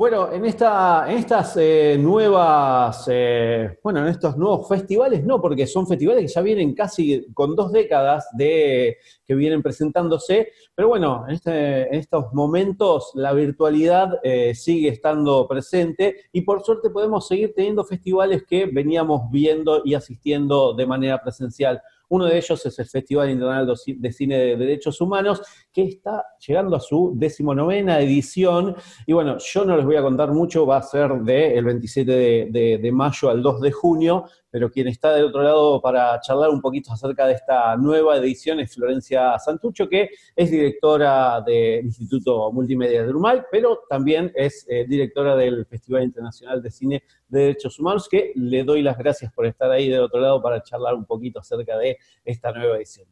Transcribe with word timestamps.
Bueno, 0.00 0.32
en, 0.32 0.46
esta, 0.46 1.04
en 1.12 1.18
estas 1.18 1.58
eh, 1.58 1.98
nuevas, 2.00 3.04
eh, 3.12 3.78
bueno, 3.82 4.00
en 4.00 4.06
estos 4.06 4.34
nuevos 4.34 4.66
festivales, 4.66 5.22
no, 5.26 5.42
porque 5.42 5.66
son 5.66 5.86
festivales 5.86 6.22
que 6.22 6.32
ya 6.32 6.40
vienen 6.40 6.74
casi 6.74 7.26
con 7.34 7.54
dos 7.54 7.70
décadas 7.70 8.26
de 8.32 8.96
que 9.26 9.34
vienen 9.34 9.62
presentándose, 9.62 10.52
pero 10.74 10.88
bueno, 10.88 11.26
en, 11.28 11.34
este, 11.34 11.94
estos 11.94 12.32
momentos 12.32 13.10
la 13.12 13.34
virtualidad 13.34 14.18
eh, 14.22 14.54
sigue 14.54 14.88
estando 14.88 15.46
presente 15.46 16.16
y 16.32 16.40
por 16.40 16.64
suerte 16.64 16.88
podemos 16.88 17.28
seguir 17.28 17.52
teniendo 17.54 17.84
festivales 17.84 18.44
que 18.48 18.64
veníamos 18.72 19.30
viendo 19.30 19.82
y 19.84 19.92
asistiendo 19.92 20.72
de 20.72 20.86
manera 20.86 21.20
presencial. 21.22 21.82
Uno 22.10 22.26
de 22.26 22.36
ellos 22.36 22.64
es 22.66 22.78
el 22.78 22.86
Festival 22.86 23.30
Internacional 23.30 23.76
de 23.98 24.12
Cine 24.12 24.38
de 24.38 24.56
Derechos 24.56 25.00
Humanos, 25.00 25.42
que 25.72 25.84
está 25.84 26.24
llegando 26.46 26.76
a 26.76 26.80
su 26.80 27.12
decimonovena 27.14 28.00
edición. 28.00 28.76
Y 29.06 29.12
bueno, 29.12 29.38
yo 29.38 29.64
no 29.64 29.76
les 29.76 29.86
voy 29.86 29.96
a 29.96 30.02
contar 30.02 30.32
mucho, 30.32 30.66
va 30.66 30.76
a 30.76 30.82
ser 30.82 31.10
del 31.22 31.64
27 31.64 32.48
de, 32.50 32.78
de 32.82 32.92
mayo 32.92 33.30
al 33.30 33.42
2 33.42 33.60
de 33.60 33.72
junio, 33.72 34.24
pero 34.50 34.70
quien 34.70 34.88
está 34.88 35.14
del 35.14 35.26
otro 35.26 35.42
lado 35.42 35.80
para 35.80 36.20
charlar 36.20 36.50
un 36.50 36.60
poquito 36.60 36.92
acerca 36.92 37.26
de 37.26 37.34
esta 37.34 37.76
nueva 37.76 38.16
edición 38.16 38.60
es 38.60 38.74
Florencia 38.74 39.38
Santucho, 39.38 39.88
que 39.88 40.10
es 40.34 40.50
directora 40.50 41.40
del 41.40 41.86
Instituto 41.86 42.50
Multimedia 42.52 43.02
de 43.02 43.10
Urmay, 43.10 43.42
pero 43.50 43.82
también 43.88 44.32
es 44.34 44.66
eh, 44.68 44.84
directora 44.88 45.36
del 45.36 45.66
Festival 45.66 46.02
Internacional 46.02 46.62
de 46.62 46.70
Cine 46.70 47.02
de 47.28 47.40
Derechos 47.40 47.78
Humanos, 47.78 48.08
que 48.10 48.32
le 48.34 48.64
doy 48.64 48.82
las 48.82 48.98
gracias 48.98 49.32
por 49.32 49.46
estar 49.46 49.70
ahí 49.70 49.88
del 49.88 50.00
otro 50.00 50.20
lado 50.20 50.42
para 50.42 50.62
charlar 50.62 50.94
un 50.94 51.04
poquito 51.04 51.40
acerca 51.40 51.78
de 51.78 51.98
esta 52.24 52.52
nueva 52.52 52.76
edición. 52.76 53.06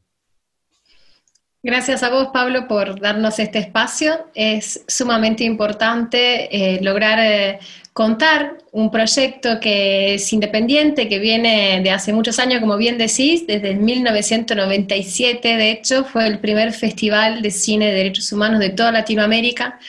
Gracias 1.61 2.05
a 2.05 2.11
vos, 2.11 2.28
Pablo, 2.33 2.69
por 2.69 3.00
darnos 3.00 3.41
este 3.41 3.58
espacio. 3.58 4.12
Es 4.33 4.84
sumamente 4.86 5.42
importante 5.42 6.48
eh, 6.56 6.80
lograr 6.83 7.19
eh, 7.19 7.58
contar 7.98 8.58
un 8.70 8.92
proyecto 8.92 9.58
que 9.58 10.14
es 10.14 10.32
independiente, 10.32 11.08
que 11.08 11.18
viene 11.18 11.80
de 11.82 11.91
hace 11.91 12.12
muchos 12.12 12.38
años, 12.38 12.60
como 12.60 12.77
bien 12.77 12.96
decís, 12.96 13.44
desde 13.44 13.74
1997, 13.74 15.56
de 15.56 15.70
hecho, 15.72 16.05
fue 16.05 16.28
el 16.28 16.38
primer 16.38 16.72
festival 16.72 17.42
de 17.42 17.50
cine 17.50 17.86
de 17.86 17.94
derechos 17.94 18.30
humanos 18.30 18.60
de 18.60 18.70
toda 18.70 18.92
Latinoamérica. 18.92 19.80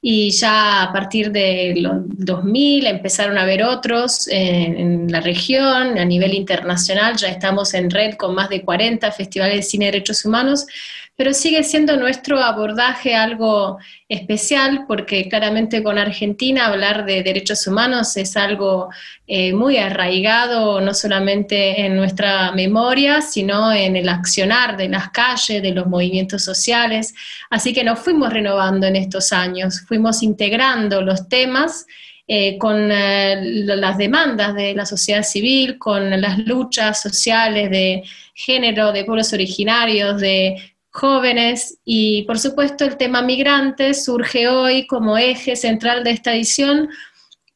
Y 0.00 0.30
ya 0.30 0.84
a 0.84 0.90
partir 0.90 1.32
de 1.32 1.74
los 1.76 1.96
2000 2.06 2.86
empezaron 2.86 3.36
a 3.36 3.42
haber 3.42 3.62
otros 3.62 4.26
en, 4.28 4.78
en 4.78 5.12
la 5.12 5.20
región, 5.20 5.98
a 5.98 6.04
nivel 6.06 6.32
internacional, 6.32 7.18
ya 7.18 7.28
estamos 7.28 7.74
en 7.74 7.90
red 7.90 8.14
con 8.14 8.34
más 8.34 8.48
de 8.48 8.62
40 8.62 9.12
festivales 9.12 9.56
de 9.56 9.62
cine 9.64 9.84
de 9.84 9.92
derechos 9.92 10.24
humanos, 10.24 10.64
pero 11.20 11.34
sigue 11.34 11.62
siendo 11.64 11.98
nuestro 11.98 12.38
abordaje 12.38 13.14
algo 13.14 13.78
especial 14.08 14.86
porque 14.88 15.28
claramente 15.28 15.82
con 15.82 15.98
Argentina 15.98 16.64
hablar 16.64 17.04
de 17.04 17.22
derechos 17.22 17.66
humanos 17.66 18.16
es 18.16 18.38
algo 18.38 18.88
eh, 19.26 19.52
muy 19.52 19.76
arraigado, 19.76 20.80
no 20.80 20.94
solamente 20.94 21.84
en 21.84 21.94
nuestra 21.94 22.52
memoria, 22.52 23.20
sino 23.20 23.70
en 23.70 23.96
el 23.96 24.08
accionar 24.08 24.78
de 24.78 24.88
las 24.88 25.10
calles, 25.10 25.60
de 25.60 25.72
los 25.72 25.88
movimientos 25.88 26.42
sociales. 26.42 27.12
Así 27.50 27.74
que 27.74 27.84
nos 27.84 27.98
fuimos 27.98 28.32
renovando 28.32 28.86
en 28.86 28.96
estos 28.96 29.30
años, 29.34 29.82
fuimos 29.86 30.22
integrando 30.22 31.02
los 31.02 31.28
temas. 31.28 31.86
Eh, 32.32 32.58
con 32.58 32.92
eh, 32.92 33.40
las 33.42 33.98
demandas 33.98 34.54
de 34.54 34.72
la 34.72 34.86
sociedad 34.86 35.24
civil, 35.24 35.78
con 35.78 36.08
las 36.20 36.38
luchas 36.38 37.02
sociales 37.02 37.70
de 37.70 38.04
género, 38.34 38.92
de 38.92 39.04
pueblos 39.04 39.32
originarios, 39.32 40.20
de 40.20 40.54
jóvenes 40.90 41.78
y 41.84 42.22
por 42.22 42.38
supuesto 42.38 42.84
el 42.84 42.96
tema 42.96 43.22
migrantes 43.22 44.04
surge 44.04 44.48
hoy 44.48 44.86
como 44.86 45.16
eje 45.16 45.56
central 45.56 46.04
de 46.04 46.10
esta 46.10 46.34
edición 46.34 46.88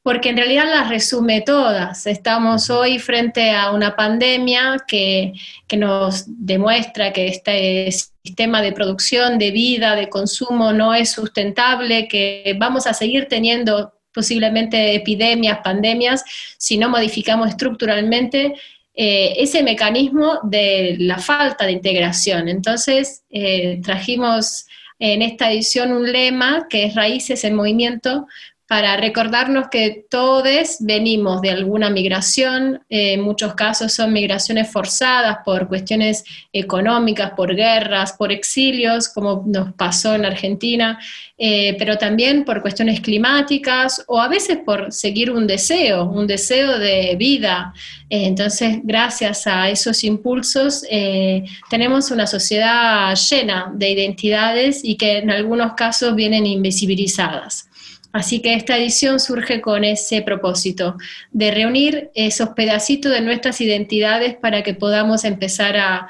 porque 0.05 0.28
en 0.28 0.37
realidad 0.37 0.67
las 0.67 0.91
resume 0.91 1.41
todas. 1.41 2.06
Estamos 2.06 2.69
hoy 2.69 2.99
frente 2.99 3.53
a 3.53 3.71
una 3.71 3.97
pandemia 3.97 4.77
que, 4.87 5.33
que, 5.67 5.78
nos 5.78 6.25
demuestra 6.27 7.11
que 7.11 7.27
este 7.28 7.91
sistema 7.91 8.61
de 8.61 8.73
producción, 8.73 9.39
de 9.39 9.50
vida, 9.50 9.97
de 9.97 10.11
consumo 10.11 10.75
no 10.75 10.94
es 10.94 11.11
sustentable, 11.12 12.06
que 12.06 12.55
vamos 12.59 12.87
a 12.87 12.93
seguir 12.93 13.28
teniendo 13.28 13.94
posiblemente 14.12 14.94
epidemias, 14.94 15.61
pandemias, 15.65 16.23
si 16.59 16.77
no 16.77 16.91
modificamos 16.91 17.49
estructuralmente 17.49 18.55
eh, 18.94 19.34
ese 19.38 19.62
mecanismo 19.62 20.38
de 20.44 20.97
la 21.00 21.19
falta 21.19 21.66
de 21.66 21.72
integración. 21.72 22.49
Entonces, 22.49 23.25
eh, 23.31 23.81
trajimos 23.82 24.66
en 25.00 25.22
esta 25.22 25.50
edición 25.50 25.93
un 25.93 26.12
lema 26.12 26.66
que 26.71 26.84
es 26.84 26.94
Raíces 26.94 27.43
en 27.43 27.56
Movimiento, 27.56 28.27
para 28.67 28.97
recordarnos 28.97 29.69
que 29.69 30.07
todos 30.09 30.79
venimos 30.81 31.43
de 31.43 31.51
alguna 31.51 31.91
migración, 31.91 32.83
en 32.89 33.21
muchos 33.21 33.55
casos 33.55 33.93
son 33.93 34.13
migraciones 34.13 34.71
forzadas 34.71 35.39
por 35.45 35.69
cuestiones 35.69 36.25
económicas, 36.51 37.33
por 37.33 37.55
guerras, 37.55 38.15
por 38.15 38.33
exilios, 38.33 39.11
como 39.11 39.45
nos 39.47 39.75
pasó 39.75 40.15
en 40.15 40.25
Argentina, 40.25 40.99
eh, 41.37 41.77
pero 41.79 41.99
también 41.99 42.45
por 42.45 42.63
cuestiones 42.63 43.01
climáticas 43.01 44.03
o 44.07 44.19
a 44.19 44.29
veces 44.29 44.59
por 44.65 44.93
seguir 44.93 45.31
un 45.31 45.47
deseo, 45.47 46.05
un 46.05 46.27
deseo 46.27 46.79
de 46.79 47.17
vida. 47.19 47.75
Eh, 48.09 48.25
entonces, 48.27 48.79
gracias 48.83 49.47
a 49.47 49.69
esos 49.69 50.05
impulsos, 50.05 50.87
eh, 50.91 51.45
tenemos 51.69 52.11
una 52.11 52.27
sociedad 52.27 53.15
llena 53.15 53.71
de 53.75 53.91
identidades 53.91 54.83
y 54.83 54.97
que 54.97 55.19
en 55.19 55.31
algunos 55.31 55.75
casos 55.75 56.15
vienen 56.15 56.47
invisibilizadas. 56.47 57.69
Así 58.15 58.41
que 58.41 58.55
esta 58.55 58.79
edición 58.79 59.19
surge 59.19 59.61
con 59.61 59.83
ese 59.83 60.23
propósito, 60.23 60.97
de 61.33 61.51
reunir 61.51 62.13
esos 62.15 62.51
pedacitos 62.51 63.11
de 63.11 63.21
nuestras 63.21 63.61
identidades 63.61 64.37
para 64.37 64.63
que 64.63 64.73
podamos 64.73 65.25
empezar 65.25 65.77
a, 65.77 66.09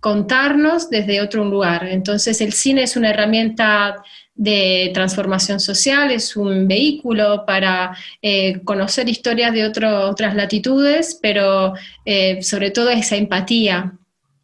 contarnos 0.00 0.90
desde 0.90 1.20
otro 1.20 1.44
lugar. 1.44 1.88
Entonces 1.88 2.40
el 2.40 2.52
cine 2.52 2.84
es 2.84 2.96
una 2.96 3.10
herramienta 3.10 3.96
de 4.36 4.92
transformación 4.94 5.58
social, 5.58 6.12
es 6.12 6.36
un 6.36 6.68
vehículo 6.68 7.44
para 7.44 7.96
eh, 8.22 8.60
conocer 8.62 9.08
historias 9.08 9.52
de 9.52 9.66
otras 9.66 10.36
latitudes, 10.36 11.18
pero 11.20 11.74
eh, 12.04 12.40
sobre 12.42 12.70
todo 12.70 12.90
esa 12.90 13.16
empatía 13.16 13.98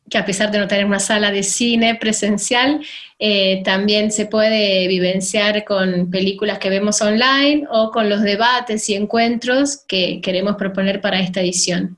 que 0.09 0.19
a 0.19 0.25
pesar 0.25 0.51
de 0.51 0.59
no 0.59 0.69
tener 0.69 0.85
una 0.85 1.01
sala 1.01 1.31
de 1.31 1.43
cine 1.43 1.95
presencial, 1.97 2.81
eh, 3.19 3.63
también 3.65 4.11
se 4.11 4.27
puede 4.27 4.87
vivenciar 4.87 5.65
con 5.65 6.11
películas 6.11 6.59
que 6.59 6.69
vemos 6.69 7.01
online 7.01 7.67
o 7.71 7.91
con 7.91 8.09
los 8.09 8.23
debates 8.23 8.89
y 8.91 8.95
encuentros 8.95 9.85
que 9.89 10.21
queremos 10.21 10.57
proponer 10.57 11.01
para 11.01 11.21
esta 11.21 11.41
edición. 11.41 11.97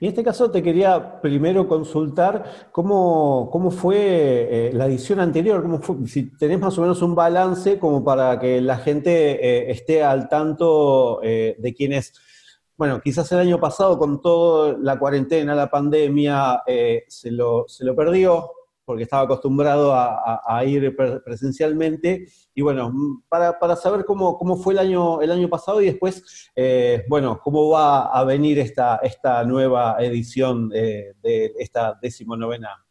Y 0.00 0.06
en 0.06 0.08
este 0.08 0.24
caso 0.24 0.50
te 0.50 0.62
quería 0.62 1.20
primero 1.20 1.68
consultar 1.68 2.68
cómo, 2.72 3.50
cómo 3.52 3.70
fue 3.70 3.96
eh, 3.98 4.70
la 4.72 4.86
edición 4.86 5.20
anterior, 5.20 5.62
cómo 5.62 6.06
si 6.06 6.30
tenés 6.36 6.58
más 6.58 6.78
o 6.78 6.80
menos 6.80 7.02
un 7.02 7.14
balance 7.14 7.78
como 7.78 8.02
para 8.02 8.38
que 8.38 8.60
la 8.60 8.78
gente 8.78 9.10
eh, 9.32 9.70
esté 9.70 10.02
al 10.02 10.28
tanto 10.28 11.20
de 11.22 11.74
quienes 11.76 12.14
bueno, 12.76 13.00
quizás 13.00 13.30
el 13.32 13.38
año 13.38 13.58
pasado 13.58 13.98
con 13.98 14.20
toda 14.20 14.76
la 14.80 14.98
cuarentena, 14.98 15.54
la 15.54 15.70
pandemia, 15.70 16.62
eh, 16.66 17.04
se, 17.08 17.30
lo, 17.30 17.64
se, 17.68 17.84
lo, 17.84 17.96
perdió 17.96 18.50
porque 18.84 19.02
estaba 19.02 19.22
acostumbrado 19.22 19.92
a, 19.94 20.64
ir 20.64 20.94
presencialmente. 21.24 22.28
Y 22.54 22.62
bueno, 22.62 22.92
para, 23.28 23.58
para 23.58 23.74
saber 23.74 24.04
cómo, 24.04 24.38
cómo, 24.38 24.56
fue 24.56 24.74
el 24.74 24.78
año, 24.78 25.20
el 25.22 25.32
año 25.32 25.48
pasado 25.48 25.82
y 25.82 25.86
después, 25.86 26.50
eh, 26.54 27.04
bueno, 27.08 27.40
cómo 27.42 27.68
va 27.68 28.06
a 28.06 28.22
venir 28.22 28.60
esta, 28.60 29.00
esta 29.02 29.42
nueva 29.42 29.96
edición 29.98 30.68
de 30.68 31.52
esta 31.58 31.98
decimonovena. 32.00 32.86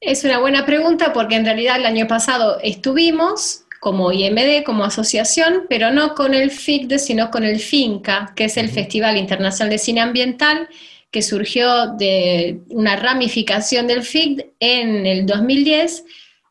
Es 0.00 0.22
una 0.22 0.38
buena 0.38 0.64
pregunta 0.64 1.12
porque 1.12 1.34
en 1.34 1.44
realidad 1.44 1.76
el 1.76 1.86
año 1.86 2.06
pasado 2.06 2.60
estuvimos, 2.62 3.64
como 3.80 4.12
IMD, 4.12 4.64
como 4.64 4.84
asociación, 4.84 5.66
pero 5.68 5.90
no 5.90 6.14
con 6.14 6.34
el 6.34 6.50
FICD, 6.50 6.98
sino 6.98 7.30
con 7.30 7.44
el 7.44 7.60
FINCA, 7.60 8.32
que 8.34 8.44
es 8.44 8.56
el 8.56 8.68
Festival 8.68 9.16
Internacional 9.16 9.70
de 9.70 9.78
Cine 9.78 10.00
Ambiental, 10.00 10.68
que 11.10 11.22
surgió 11.22 11.94
de 11.96 12.60
una 12.70 12.96
ramificación 12.96 13.86
del 13.86 14.02
FICD 14.02 14.46
en 14.60 15.06
el 15.06 15.26
2010, 15.26 16.04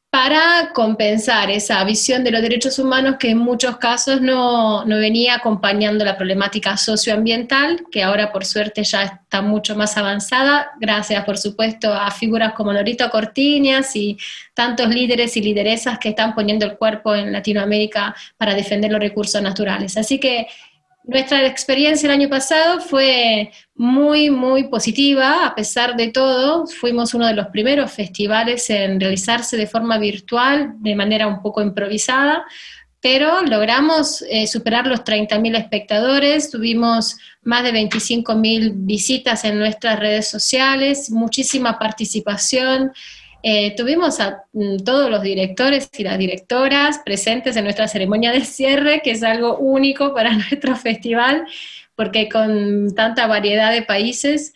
para 0.09 0.71
compensar 0.73 1.51
esa 1.51 1.83
visión 1.83 2.23
de 2.23 2.31
los 2.31 2.41
derechos 2.41 2.79
humanos 2.79 3.17
que 3.19 3.31
en 3.31 3.37
muchos 3.37 3.77
casos 3.77 4.21
no, 4.21 4.85
venía 4.85 5.35
acompañando 5.35 6.05
la 6.05 6.15
problemática 6.15 6.77
socioambiental, 6.77 7.83
que 7.91 8.03
ahora 8.03 8.31
por 8.31 8.45
suerte 8.45 8.83
ya 8.83 9.03
está 9.03 9.41
mucho 9.41 9.75
más 9.75 9.97
avanzada, 9.97 10.71
gracias 10.79 11.25
por 11.25 11.37
supuesto 11.37 11.93
a 11.93 12.09
figuras 12.09 12.53
como 12.53 12.71
Norito 12.71 13.09
Cortiñas 13.09 13.95
y 13.95 14.17
tantos 14.53 14.87
líderes 14.87 15.35
y 15.35 15.41
lideresas 15.41 15.99
que 15.99 16.09
están 16.09 16.33
poniendo 16.33 16.65
el 16.65 16.77
cuerpo 16.77 17.13
en 17.13 17.33
Latinoamérica 17.33 18.15
para 18.37 18.55
defender 18.55 18.91
los 18.91 19.01
recursos 19.01 19.41
naturales. 19.41 19.97
Así 19.97 20.19
que 20.19 20.47
nuestra 21.07 21.45
experiencia 21.47 22.07
el 22.07 22.19
año 22.19 22.29
pasado 22.29 22.81
fue 22.81 23.51
muy, 23.75 24.29
muy 24.29 24.65
positiva, 24.67 25.45
a 25.45 25.55
pesar 25.55 25.95
de 25.95 26.09
todo. 26.09 26.67
Fuimos 26.67 27.13
uno 27.13 27.25
de 27.25 27.33
los 27.33 27.47
primeros 27.47 27.91
festivales 27.91 28.69
en 28.69 28.99
realizarse 28.99 29.55
de 29.55 29.67
forma 29.67 29.97
virtual, 29.97 30.73
de 30.79 30.95
manera 30.95 31.27
un 31.27 31.41
poco 31.41 31.61
improvisada, 31.61 32.45
pero 32.99 33.41
logramos 33.43 34.21
eh, 34.29 34.47
superar 34.47 34.85
los 34.85 35.05
30.000 35.05 35.57
espectadores, 35.57 36.51
tuvimos 36.51 37.17
más 37.41 37.63
de 37.63 37.71
25.000 37.71 38.73
visitas 38.75 39.45
en 39.45 39.59
nuestras 39.59 39.99
redes 39.99 40.27
sociales, 40.27 41.09
muchísima 41.09 41.79
participación. 41.79 42.91
Eh, 43.43 43.75
tuvimos 43.75 44.19
a 44.19 44.43
mm, 44.53 44.77
todos 44.83 45.09
los 45.09 45.21
directores 45.21 45.89
y 45.97 46.03
las 46.03 46.17
directoras 46.17 46.99
presentes 47.05 47.55
en 47.55 47.63
nuestra 47.63 47.87
ceremonia 47.87 48.31
de 48.31 48.41
cierre, 48.41 49.01
que 49.03 49.11
es 49.11 49.23
algo 49.23 49.57
único 49.57 50.13
para 50.13 50.31
nuestro 50.33 50.75
festival, 50.75 51.45
porque 51.95 52.29
con 52.29 52.93
tanta 52.95 53.25
variedad 53.27 53.71
de 53.71 53.81
países. 53.81 54.53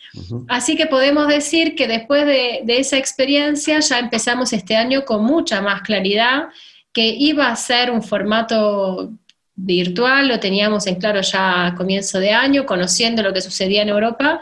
Así 0.48 0.76
que 0.76 0.86
podemos 0.86 1.26
decir 1.26 1.74
que 1.74 1.88
después 1.88 2.24
de, 2.24 2.60
de, 2.64 2.78
esa 2.78 2.98
experiencia 2.98 3.80
ya 3.80 3.98
empezamos 3.98 4.52
este 4.52 4.76
año 4.76 5.04
con 5.04 5.24
mucha 5.24 5.60
más 5.60 5.82
claridad, 5.82 6.48
que 6.92 7.06
iba 7.06 7.48
a 7.48 7.56
ser 7.56 7.90
un 7.90 8.02
formato 8.02 9.10
virtual, 9.54 10.28
lo 10.28 10.40
teníamos 10.40 10.86
en 10.86 10.96
claro 10.96 11.20
ya 11.20 11.66
a 11.66 11.74
comienzo 11.74 12.18
de 12.18 12.30
año, 12.30 12.66
conociendo 12.66 13.22
lo 13.22 13.32
que 13.32 13.40
sucedía 13.40 13.82
en 13.82 13.88
Europa, 13.88 14.40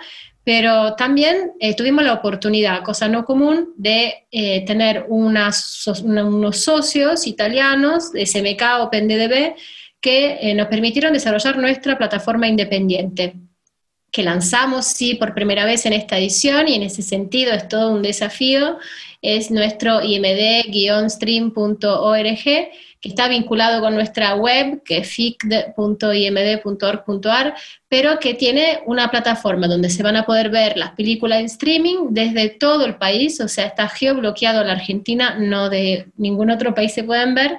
pero 0.52 0.96
también 0.96 1.52
eh, 1.60 1.76
tuvimos 1.76 2.02
la 2.02 2.14
oportunidad, 2.14 2.82
cosa 2.82 3.06
no 3.06 3.24
común, 3.24 3.72
de 3.76 4.26
eh, 4.32 4.64
tener 4.64 5.06
unos 5.08 5.54
socios 6.56 7.24
italianos 7.28 8.10
de 8.10 8.26
SMK 8.26 8.60
OpenDDB 8.80 9.54
que 10.00 10.38
eh, 10.40 10.54
nos 10.56 10.66
permitieron 10.66 11.12
desarrollar 11.12 11.56
nuestra 11.56 11.96
plataforma 11.96 12.48
independiente, 12.48 13.34
que 14.10 14.24
lanzamos, 14.24 14.86
sí, 14.86 15.14
por 15.14 15.34
primera 15.34 15.64
vez 15.64 15.86
en 15.86 15.92
esta 15.92 16.18
edición 16.18 16.66
y 16.66 16.74
en 16.74 16.82
ese 16.82 17.02
sentido 17.02 17.52
es 17.52 17.68
todo 17.68 17.92
un 17.92 18.02
desafío, 18.02 18.78
es 19.22 19.50
nuestro 19.50 20.00
imd-stream.org 20.00 22.70
que 23.00 23.08
está 23.08 23.28
vinculado 23.28 23.80
con 23.80 23.94
nuestra 23.94 24.34
web, 24.34 24.82
que 24.84 24.98
es 24.98 25.08
ficd.imd.org.ar, 25.08 27.54
pero 27.88 28.18
que 28.18 28.34
tiene 28.34 28.80
una 28.84 29.10
plataforma 29.10 29.66
donde 29.66 29.88
se 29.88 30.02
van 30.02 30.16
a 30.16 30.26
poder 30.26 30.50
ver 30.50 30.76
las 30.76 30.90
películas 30.92 31.40
en 31.40 31.46
streaming 31.46 32.08
desde 32.10 32.50
todo 32.50 32.84
el 32.84 32.96
país, 32.96 33.40
o 33.40 33.48
sea, 33.48 33.64
está 33.66 33.88
geobloqueado 33.88 34.62
la 34.64 34.74
Argentina, 34.74 35.36
no 35.38 35.70
de 35.70 36.08
ningún 36.18 36.50
otro 36.50 36.74
país 36.74 36.92
se 36.92 37.04
pueden 37.04 37.34
ver. 37.34 37.56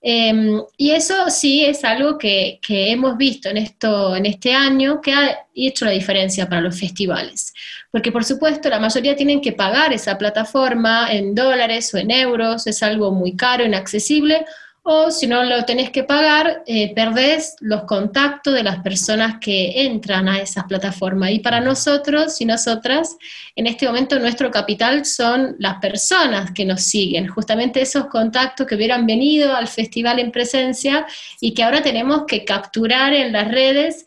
Em, 0.00 0.62
y 0.76 0.92
eso 0.92 1.28
sí 1.28 1.64
es 1.64 1.84
algo 1.84 2.18
que, 2.18 2.60
que, 2.62 2.92
hemos 2.92 3.16
visto 3.16 3.48
en, 3.48 3.56
esto, 3.56 4.14
en 4.14 4.26
este 4.26 4.54
año 4.54 5.00
que 5.00 5.12
ha 5.12 5.46
hecho 5.54 5.84
la 5.84 5.90
diferencia 5.90 6.48
para 6.48 6.60
los 6.60 6.78
festivales. 6.78 7.52
Porque 7.90 8.12
por 8.12 8.24
supuesto 8.24 8.68
la 8.68 8.78
mayoría 8.78 9.16
tienen 9.16 9.40
que 9.40 9.52
pagar 9.52 9.92
esa 9.92 10.18
plataforma 10.18 11.12
en 11.12 11.34
dólares 11.34 11.92
o 11.94 11.98
en 11.98 12.10
euros, 12.10 12.66
es 12.66 12.82
algo 12.82 13.10
muy 13.12 13.34
caro, 13.34 13.64
inaccesible, 13.64 14.44
o 14.90 15.10
si 15.10 15.26
no 15.26 15.44
lo 15.44 15.66
tenés 15.66 15.90
que 15.90 16.02
pagar, 16.02 16.62
eh, 16.66 16.94
perdés 16.94 17.56
los 17.60 17.84
contactos 17.84 18.54
de 18.54 18.62
las 18.62 18.78
personas 18.78 19.36
que 19.38 19.84
entran 19.84 20.30
a 20.30 20.38
esas 20.38 20.64
plataformas. 20.64 21.30
Y 21.32 21.40
para 21.40 21.60
nosotros 21.60 22.40
y 22.40 22.46
nosotras, 22.46 23.18
en 23.54 23.66
este 23.66 23.86
momento 23.86 24.18
nuestro 24.18 24.50
capital 24.50 25.04
son 25.04 25.56
las 25.58 25.74
personas 25.74 26.52
que 26.52 26.64
nos 26.64 26.80
siguen, 26.80 27.28
justamente 27.28 27.82
esos 27.82 28.06
contactos 28.06 28.66
que 28.66 28.76
hubieran 28.76 29.04
venido 29.04 29.54
al 29.54 29.68
festival 29.68 30.20
en 30.20 30.32
presencia 30.32 31.06
y 31.38 31.52
que 31.52 31.64
ahora 31.64 31.82
tenemos 31.82 32.24
que 32.26 32.46
capturar 32.46 33.12
en 33.12 33.30
las 33.32 33.48
redes 33.48 34.06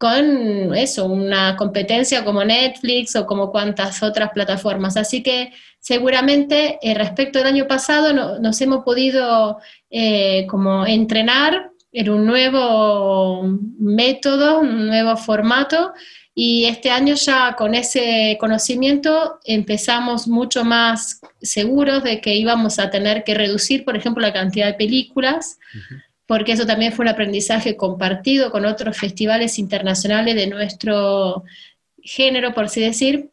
con 0.00 0.74
eso, 0.74 1.04
una 1.04 1.56
competencia 1.56 2.24
como 2.24 2.42
Netflix 2.42 3.14
o 3.16 3.26
como 3.26 3.50
cuantas 3.50 4.02
otras 4.02 4.30
plataformas. 4.30 4.96
Así 4.96 5.22
que 5.22 5.52
seguramente 5.78 6.78
eh, 6.80 6.94
respecto 6.94 7.38
al 7.38 7.46
año 7.46 7.66
pasado 7.66 8.38
nos 8.40 8.60
hemos 8.62 8.82
podido 8.82 9.58
eh, 9.90 10.46
como 10.48 10.86
entrenar 10.86 11.70
en 11.92 12.08
un 12.08 12.24
nuevo 12.24 13.42
método, 13.78 14.60
un 14.60 14.86
nuevo 14.86 15.18
formato 15.18 15.92
y 16.34 16.64
este 16.64 16.90
año 16.90 17.14
ya 17.14 17.54
con 17.54 17.74
ese 17.74 18.38
conocimiento 18.40 19.38
empezamos 19.44 20.26
mucho 20.26 20.64
más 20.64 21.20
seguros 21.42 22.04
de 22.04 22.22
que 22.22 22.36
íbamos 22.36 22.78
a 22.78 22.88
tener 22.88 23.22
que 23.22 23.34
reducir, 23.34 23.84
por 23.84 23.98
ejemplo, 23.98 24.22
la 24.22 24.32
cantidad 24.32 24.68
de 24.68 24.74
películas 24.74 25.58
porque 26.30 26.52
eso 26.52 26.64
también 26.64 26.92
fue 26.92 27.02
un 27.02 27.08
aprendizaje 27.08 27.76
compartido 27.76 28.52
con 28.52 28.64
otros 28.64 28.96
festivales 28.96 29.58
internacionales 29.58 30.36
de 30.36 30.46
nuestro 30.46 31.42
género, 32.00 32.54
por 32.54 32.66
así 32.66 32.80
decir, 32.80 33.30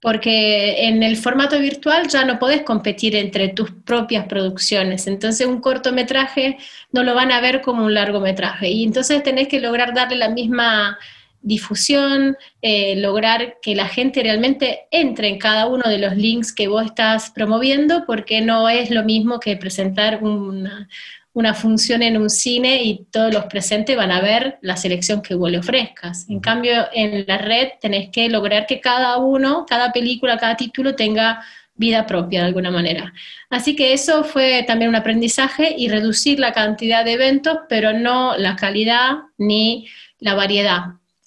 porque 0.00 0.88
en 0.88 1.04
el 1.04 1.16
formato 1.18 1.56
virtual 1.60 2.08
ya 2.08 2.24
no 2.24 2.40
podés 2.40 2.62
competir 2.62 3.14
entre 3.14 3.50
tus 3.50 3.70
propias 3.70 4.26
producciones, 4.26 5.06
entonces 5.06 5.46
un 5.46 5.60
cortometraje 5.60 6.58
no 6.90 7.04
lo 7.04 7.14
van 7.14 7.30
a 7.30 7.40
ver 7.40 7.62
como 7.62 7.84
un 7.84 7.94
largometraje, 7.94 8.70
y 8.70 8.82
entonces 8.82 9.22
tenés 9.22 9.46
que 9.46 9.60
lograr 9.60 9.94
darle 9.94 10.16
la 10.16 10.28
misma 10.28 10.98
difusión, 11.42 12.36
eh, 12.60 12.96
lograr 12.96 13.58
que 13.62 13.76
la 13.76 13.86
gente 13.86 14.20
realmente 14.20 14.88
entre 14.90 15.28
en 15.28 15.38
cada 15.38 15.68
uno 15.68 15.88
de 15.88 15.98
los 15.98 16.16
links 16.16 16.52
que 16.52 16.66
vos 16.66 16.86
estás 16.86 17.30
promoviendo, 17.30 18.04
porque 18.04 18.40
no 18.40 18.68
es 18.68 18.90
lo 18.90 19.04
mismo 19.04 19.38
que 19.38 19.56
presentar 19.56 20.24
una, 20.24 20.88
una 21.36 21.52
función 21.52 22.02
en 22.02 22.16
un 22.16 22.30
cine 22.30 22.82
y 22.82 23.04
todos 23.10 23.32
los 23.32 23.44
presentes 23.44 23.94
van 23.94 24.10
a 24.10 24.22
ver 24.22 24.58
la 24.62 24.74
selección 24.74 25.20
que 25.20 25.34
vos 25.34 25.50
le 25.50 25.58
ofrezcas. 25.58 26.24
En 26.30 26.40
cambio, 26.40 26.86
en 26.94 27.26
la 27.28 27.36
red 27.36 27.72
tenés 27.78 28.08
que 28.08 28.30
lograr 28.30 28.66
que 28.66 28.80
cada 28.80 29.18
uno, 29.18 29.66
cada 29.68 29.92
película, 29.92 30.38
cada 30.38 30.56
título 30.56 30.94
tenga 30.94 31.44
vida 31.74 32.06
propia 32.06 32.40
de 32.40 32.46
alguna 32.46 32.70
manera. 32.70 33.12
Así 33.50 33.76
que 33.76 33.92
eso 33.92 34.24
fue 34.24 34.64
también 34.66 34.88
un 34.88 34.96
aprendizaje 34.96 35.74
y 35.76 35.90
reducir 35.90 36.40
la 36.40 36.54
cantidad 36.54 37.04
de 37.04 37.12
eventos, 37.12 37.58
pero 37.68 37.92
no 37.92 38.38
la 38.38 38.56
calidad 38.56 39.16
ni 39.36 39.88
la 40.18 40.32
variedad. 40.32 40.84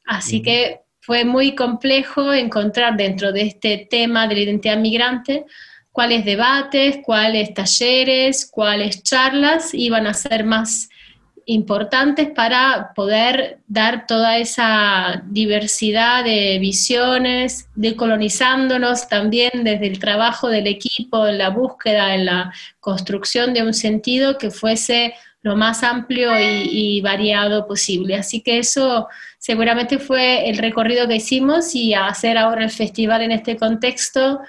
Así 0.07 0.41
que 0.41 0.79
fue 1.01 1.23
muy 1.23 1.53
complejo 1.53 2.33
encontrar 2.33 2.97
dentro 2.97 3.31
de 3.31 3.43
este 3.43 3.87
tema 3.87 4.27
de 4.27 4.33
la 4.33 4.41
identidad 4.41 4.77
migrante 4.77 5.45
cuáles 5.91 6.25
debates, 6.25 6.99
cuáles 7.03 7.53
talleres, 7.53 8.49
cuáles 8.49 9.03
charlas 9.03 9.73
iban 9.73 10.07
a 10.07 10.13
ser 10.13 10.43
más 10.43 10.89
importantes 11.49 12.29
para 12.29 12.91
poder 12.95 13.57
dar 13.67 14.05
toda 14.05 14.37
esa 14.37 15.23
diversidad 15.25 16.23
de 16.23 16.59
visiones, 16.59 17.67
decolonizándonos 17.73 19.07
también 19.09 19.63
desde 19.63 19.87
el 19.87 19.97
trabajo 19.97 20.47
del 20.47 20.67
equipo, 20.67 21.25
en 21.27 21.39
la 21.39 21.49
búsqueda, 21.49 22.13
en 22.13 22.25
la 22.25 22.53
construcción 22.79 23.55
de 23.55 23.63
un 23.63 23.73
sentido 23.73 24.37
que 24.37 24.51
fuese 24.51 25.15
lo 25.41 25.55
más 25.55 25.81
amplio 25.81 26.37
y, 26.39 26.97
y, 26.97 27.01
variado 27.01 27.65
posible. 27.65 28.15
Así 28.15 28.41
que 28.41 28.59
eso 28.59 29.07
seguramente 29.39 29.97
fue 29.97 30.49
el 30.49 30.57
recorrido 30.57 31.07
que 31.07 31.15
hicimos 31.15 31.73
y 31.73 31.95
hacer 31.95 32.37
ahora 32.37 32.63
el 32.63 32.69
festival 32.69 33.23
en 33.23 33.31
este 33.31 33.57
contexto 33.57 34.41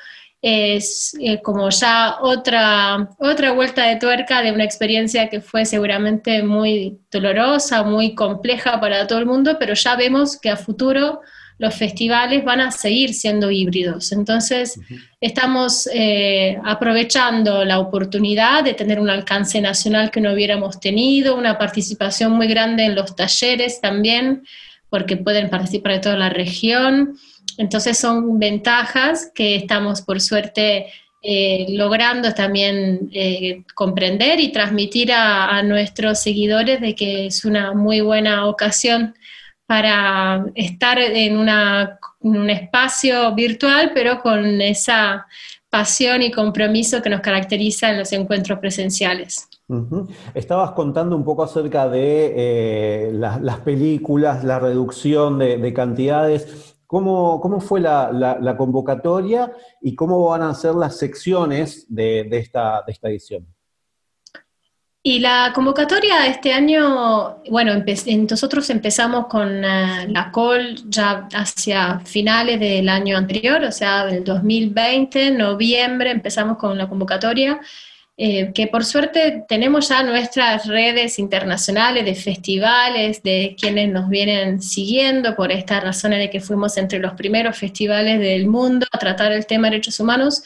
es 0.43 1.15
eh, 1.21 1.43
como 1.43 1.69
ya 1.69 2.17
otra, 2.21 3.11
otra 3.19 3.53
vuelta 3.53 3.87
de 3.87 3.97
tuerca 3.97 4.43
de 4.43 4.53
una 4.53 4.65
experiencia 4.65 5.29
que 5.29 5.41
fue 5.41 5.67
seguramente 5.67 6.43
muy 6.43 6.99
dolorosa, 7.11 7.83
muy 7.83 8.15
compleja 8.15 8.81
para 8.81 9.07
todo 9.07 9.19
el 9.19 9.27
mundo, 9.27 9.57
pero 9.59 9.75
ya 9.75 9.97
vemos 9.97 10.39
que 10.39 10.51
a 10.51 10.57
futuro 10.57 11.21
los 11.61 11.75
festivales 11.75 12.43
van 12.43 12.63
a 12.63 12.71
seguir 12.71 13.13
siendo 13.13 13.51
híbridos. 13.51 14.13
Entonces, 14.13 14.81
estamos 15.21 15.87
eh, 15.93 16.59
aprovechando 16.65 17.67
la 17.67 17.81
oportunidad 17.81 18.65
de 18.65 18.73
tener 18.73 18.99
un 18.99 19.11
alcance 19.11 19.61
nacional 19.61 20.11
que 20.11 20.23
no 20.23 20.33
hubiéramos 20.33 20.81
tenido, 20.81 21.37
una 21.37 21.59
participación 21.59 22.33
muy 22.33 22.47
grande 22.47 22.87
en 22.87 22.95
los 22.95 23.15
talleres 23.15 23.79
también, 23.83 24.43
porque 24.89 25.19
pueden 25.19 25.51
participar 25.51 25.93
de 25.93 25.99
toda 25.99 26.17
la 26.17 26.31
región. 26.31 27.19
Entonces 27.61 27.99
son 27.99 28.38
ventajas 28.38 29.31
que 29.35 29.55
estamos 29.55 30.00
por 30.00 30.19
suerte 30.19 30.87
eh, 31.21 31.67
logrando 31.69 32.33
también 32.33 33.11
eh, 33.12 33.64
comprender 33.75 34.40
y 34.40 34.50
transmitir 34.50 35.12
a, 35.12 35.62
nuestros 35.62 36.21
seguidores 36.21 36.81
de 36.81 36.95
que 36.95 37.26
es 37.26 37.45
una 37.45 37.75
muy 37.75 38.00
buena 38.00 38.47
ocasión 38.47 39.14
para 39.67 40.47
estar 40.55 40.99
en, 40.99 41.37
un 41.37 42.49
espacio 42.49 43.35
virtual, 43.35 43.90
pero 43.93 44.23
con 44.23 44.62
esa 44.62 45.26
pasión 45.69 46.23
y 46.23 46.31
compromiso 46.31 47.02
que 47.02 47.11
nos 47.11 47.21
caracteriza 47.21 47.90
en 47.90 47.99
los 47.99 48.11
encuentros 48.12 48.59
presenciales. 48.59 49.50
Estabas 50.33 50.71
contando 50.71 51.14
un 51.14 51.25
poco 51.25 51.43
acerca 51.43 51.90
de 51.90 52.33
eh, 52.35 53.12
las 53.12 53.59
películas, 53.59 54.45
la 54.45 54.59
reducción 54.59 55.38
de, 55.38 55.73
cantidades. 55.75 56.80
¿Cómo, 56.91 57.41
¿Cómo, 57.41 57.61
fue 57.61 57.79
la, 57.79 58.57
convocatoria 58.59 59.53
y 59.81 59.95
cómo 59.95 60.29
van 60.29 60.43
a 60.43 60.53
ser 60.55 60.75
las 60.75 60.99
secciones 60.99 61.87
de, 61.89 62.27
esta, 62.33 62.83
de 62.85 62.91
esta 62.93 63.09
edición? 63.09 63.47
Y 65.01 65.21
la 65.21 65.53
convocatoria 65.55 66.23
de 66.23 66.31
este 66.31 66.53
año, 66.53 67.45
bueno, 67.49 67.75
nosotros 68.29 68.69
empezamos 68.71 69.29
con 69.29 69.65
eh, 69.65 70.09
la 70.09 70.33
call 70.33 70.91
ya 70.91 71.29
hacia 71.33 72.01
finales 72.01 72.59
del 72.59 72.89
año 72.89 73.17
anterior, 73.17 73.63
o 73.63 73.71
sea, 73.71 74.07
del 74.07 74.25
2020, 74.25 75.31
noviembre, 75.31 76.11
empezamos 76.11 76.59
con 76.59 76.77
la 76.77 76.89
convocatoria, 76.89 77.61
eh, 78.23 78.53
que 78.53 78.67
por 78.67 78.85
suerte 78.85 79.45
tenemos 79.49 79.89
ya 79.89 80.03
nuestras 80.03 80.67
redes 80.67 81.19
internacionales 81.19 82.05
de 82.05 82.15
festivales, 82.15 83.23
de 83.23 83.57
quienes 83.59 83.89
nos 83.89 84.11
vienen 84.11 84.61
siguiendo 84.61 85.35
por 85.35 85.50
esta 85.50 85.81
razón 85.81 86.11
de 86.11 86.29
que 86.29 86.41
fuimos 86.41 86.77
entre 86.77 86.99
los 86.99 87.15
primeros 87.15 87.57
festivales 87.57 88.21
del 88.21 88.47
mundo 88.47 88.87
a 88.93 88.99
tratar 88.99 89.33
el 89.33 89.47
tema 89.47 89.69
de 89.69 89.77
derechos 89.77 90.00
humanos 90.00 90.43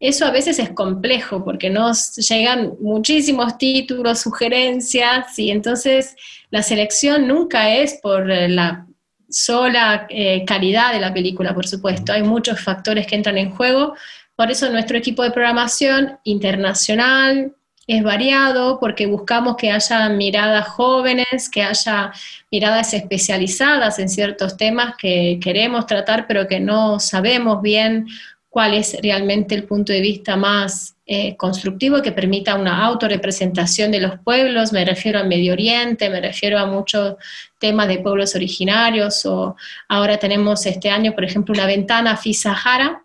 eso 0.00 0.26
a 0.26 0.30
veces 0.30 0.58
es 0.58 0.68
complejo 0.70 1.42
porque 1.42 1.70
nos 1.70 2.16
llegan 2.16 2.74
muchísimos 2.78 3.56
títulos, 3.56 4.20
sugerencias, 4.20 5.38
y 5.38 5.50
entonces 5.50 6.16
la 6.50 6.62
selección 6.62 7.26
nunca 7.26 7.74
es 7.74 8.00
por 8.02 8.26
la 8.26 8.86
sola 9.30 10.06
eh, 10.10 10.44
calidad 10.44 10.92
de 10.92 11.00
la 11.00 11.14
película, 11.14 11.54
por 11.54 11.66
supuesto. 11.66 12.12
Hay 12.12 12.22
muchos 12.22 12.60
factores 12.60 13.06
que 13.06 13.16
entran 13.16 13.38
en 13.38 13.50
juego. 13.50 13.94
Por 14.36 14.50
eso 14.50 14.70
nuestro 14.70 14.98
equipo 14.98 15.22
de 15.22 15.30
programación 15.30 16.18
internacional 16.24 17.54
es 17.86 18.02
variado 18.02 18.80
porque 18.80 19.06
buscamos 19.06 19.56
que 19.56 19.70
haya 19.70 20.08
miradas 20.08 20.68
jóvenes, 20.68 21.50
que 21.52 21.62
haya 21.62 22.12
miradas 22.50 22.94
especializadas 22.94 23.98
en 23.98 24.08
ciertos 24.08 24.56
temas 24.56 24.94
que 24.96 25.38
queremos 25.42 25.86
tratar 25.86 26.26
pero 26.26 26.48
que 26.48 26.60
no 26.60 26.98
sabemos 26.98 27.60
bien 27.60 28.06
cuál 28.48 28.74
es 28.74 28.96
realmente 29.02 29.54
el 29.54 29.64
punto 29.64 29.92
de 29.92 30.00
vista 30.00 30.36
más 30.36 30.94
eh, 31.06 31.36
constructivo 31.36 32.00
que 32.00 32.12
permita 32.12 32.54
una 32.54 32.82
autorrepresentación 32.86 33.90
de 33.90 34.00
los 34.00 34.18
pueblos, 34.20 34.72
me 34.72 34.84
refiero 34.84 35.18
a 35.18 35.24
Medio 35.24 35.52
Oriente, 35.52 36.08
me 36.08 36.20
refiero 36.20 36.58
a 36.58 36.64
muchos 36.64 37.16
temas 37.58 37.88
de 37.88 37.98
pueblos 37.98 38.34
originarios, 38.34 39.26
o 39.26 39.54
ahora 39.88 40.16
tenemos 40.16 40.64
este 40.64 40.88
año, 40.88 41.12
por 41.12 41.24
ejemplo, 41.24 41.52
una 41.52 41.66
ventana 41.66 42.16
FI 42.16 42.32
Sahara, 42.32 43.03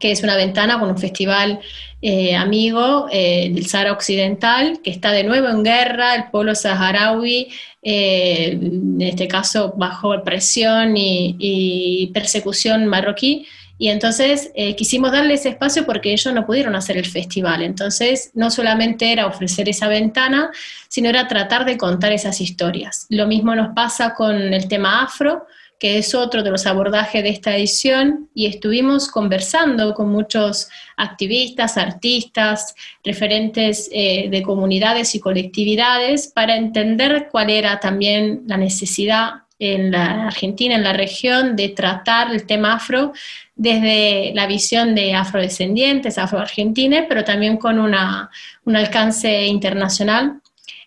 que 0.00 0.10
es 0.10 0.22
una 0.24 0.34
ventana 0.34 0.80
con 0.80 0.88
un 0.88 0.98
festival 0.98 1.60
eh, 2.02 2.34
amigo 2.34 3.06
eh, 3.12 3.50
del 3.54 3.66
Sahara 3.66 3.92
Occidental, 3.92 4.80
que 4.82 4.90
está 4.90 5.12
de 5.12 5.22
nuevo 5.22 5.48
en 5.48 5.62
guerra, 5.62 6.14
el 6.16 6.30
pueblo 6.30 6.54
saharaui, 6.54 7.48
en 7.82 9.00
este 9.00 9.28
caso 9.28 9.74
bajo 9.76 10.22
presión 10.24 10.94
y 10.96 12.10
persecución 12.12 12.86
marroquí, 12.86 13.46
y 13.80 13.88
entonces 13.88 14.50
eh, 14.54 14.76
quisimos 14.76 15.10
darle 15.10 15.32
ese 15.32 15.48
espacio 15.48 15.86
porque 15.86 16.12
ellos 16.12 16.34
no 16.34 16.44
pudieron 16.44 16.76
hacer 16.76 16.98
el 16.98 17.06
festival. 17.06 17.62
Entonces, 17.62 18.30
no 18.34 18.50
solamente 18.50 19.10
era 19.10 19.26
ofrecer 19.26 19.70
esa 19.70 19.88
ventana, 19.88 20.50
sino 20.88 21.08
era 21.08 21.26
tratar 21.26 21.64
de 21.64 21.78
contar 21.78 22.12
esas 22.12 22.42
historias. 22.42 23.06
Lo 23.08 23.26
mismo 23.26 23.54
nos 23.54 23.74
pasa 23.74 24.12
con 24.12 24.36
el 24.52 24.68
tema 24.68 25.02
afro, 25.02 25.46
que 25.80 25.98
es 25.98 26.14
otro 26.14 26.42
de 26.42 26.50
los 26.50 26.66
abordajes 26.66 27.22
de 27.22 27.30
esta 27.30 27.56
edición, 27.56 28.28
y 28.34 28.46
estuvimos 28.46 29.08
conversando 29.08 29.94
con 29.94 30.10
muchos 30.10 30.68
activistas, 30.96 31.78
artistas, 31.78 32.74
referentes 33.02 33.88
eh, 33.90 34.28
de 34.30 34.42
comunidades 34.42 35.14
y 35.14 35.20
colectividades 35.20 36.28
para 36.28 36.56
entender 36.56 37.28
cuál 37.32 37.48
era 37.48 37.80
también 37.80 38.42
la 38.46 38.58
necesidad 38.58 39.30
en 39.58 39.90
la 39.90 40.26
Argentina, 40.26 40.74
en 40.74 40.84
la 40.84 40.92
región, 40.92 41.56
de 41.56 41.70
tratar 41.70 42.30
el 42.30 42.44
tema 42.46 42.74
afro 42.74 43.12
desde 43.54 44.32
la 44.34 44.46
visión 44.46 44.94
de 44.94 45.14
afrodescendientes, 45.14 46.18
afroargentines, 46.18 47.04
pero 47.08 47.24
también 47.24 47.56
con 47.56 47.78
una, 47.78 48.30
un 48.64 48.76
alcance 48.76 49.46
internacional. 49.46 50.40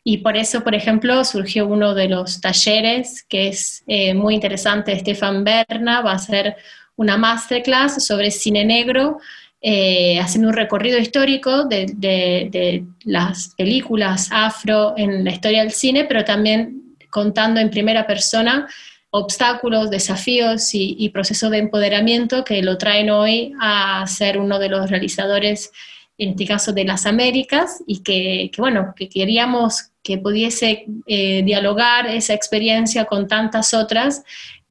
Y 0.04 0.18
por 0.18 0.36
eso, 0.36 0.64
por 0.64 0.76
ejemplo, 0.76 1.24
surgió 1.24 1.66
uno 1.66 1.94
de 1.94 2.10
los 2.10 2.42
talleres 2.42 3.24
que 3.24 3.48
es 3.48 3.84
eh, 3.88 4.14
muy 4.14 4.36
interesante. 4.36 4.92
Estefan 4.92 5.44
Berna 5.44 6.02
va 6.02 6.12
a 6.12 6.16
hacer 6.16 6.58
una 6.96 7.18
masterclass 7.18 8.06
sobre 8.06 8.30
cine 8.30 8.66
negro, 8.66 9.20
eh, 9.62 10.20
haciendo 10.20 10.50
un 10.50 10.56
recorrido 10.56 11.00
histórico 11.00 11.64
de, 11.64 12.86
las 13.06 13.54
películas 13.58 14.28
afro 14.32 14.94
en 14.98 15.24
la 15.24 15.32
historia 15.32 15.62
del 15.62 15.72
cine, 15.72 16.04
pero 16.04 16.26
también 16.26 16.98
contando 17.10 17.62
en 17.62 17.70
primera 17.70 18.06
persona 18.06 18.68
obstáculos, 19.10 19.90
desafíos 19.90 20.72
y, 20.74 21.08
procesos 21.10 21.52
de 21.52 21.60
empoderamiento 21.60 22.44
que 22.44 22.62
lo 22.62 22.78
traen 22.78 23.10
hoy 23.10 23.54
a 23.62 24.06
ser 24.08 24.40
uno 24.40 24.60
de 24.60 24.70
los 24.70 24.90
realizadores, 24.90 25.72
en 26.18 26.30
este 26.32 26.46
caso 26.46 26.74
de 26.74 26.86
las 26.86 27.06
Américas, 27.06 27.84
y 27.88 28.04
que, 28.04 28.52
bueno, 28.58 28.94
que 28.96 29.10
queríamos 29.10 29.90
que 30.04 30.18
pudiese 30.18 30.86
eh, 31.08 31.44
dialogar 31.44 32.08
esa 32.08 32.34
experiencia 32.34 33.06
con 33.06 33.28
tantas 33.28 33.74
otras 33.74 34.24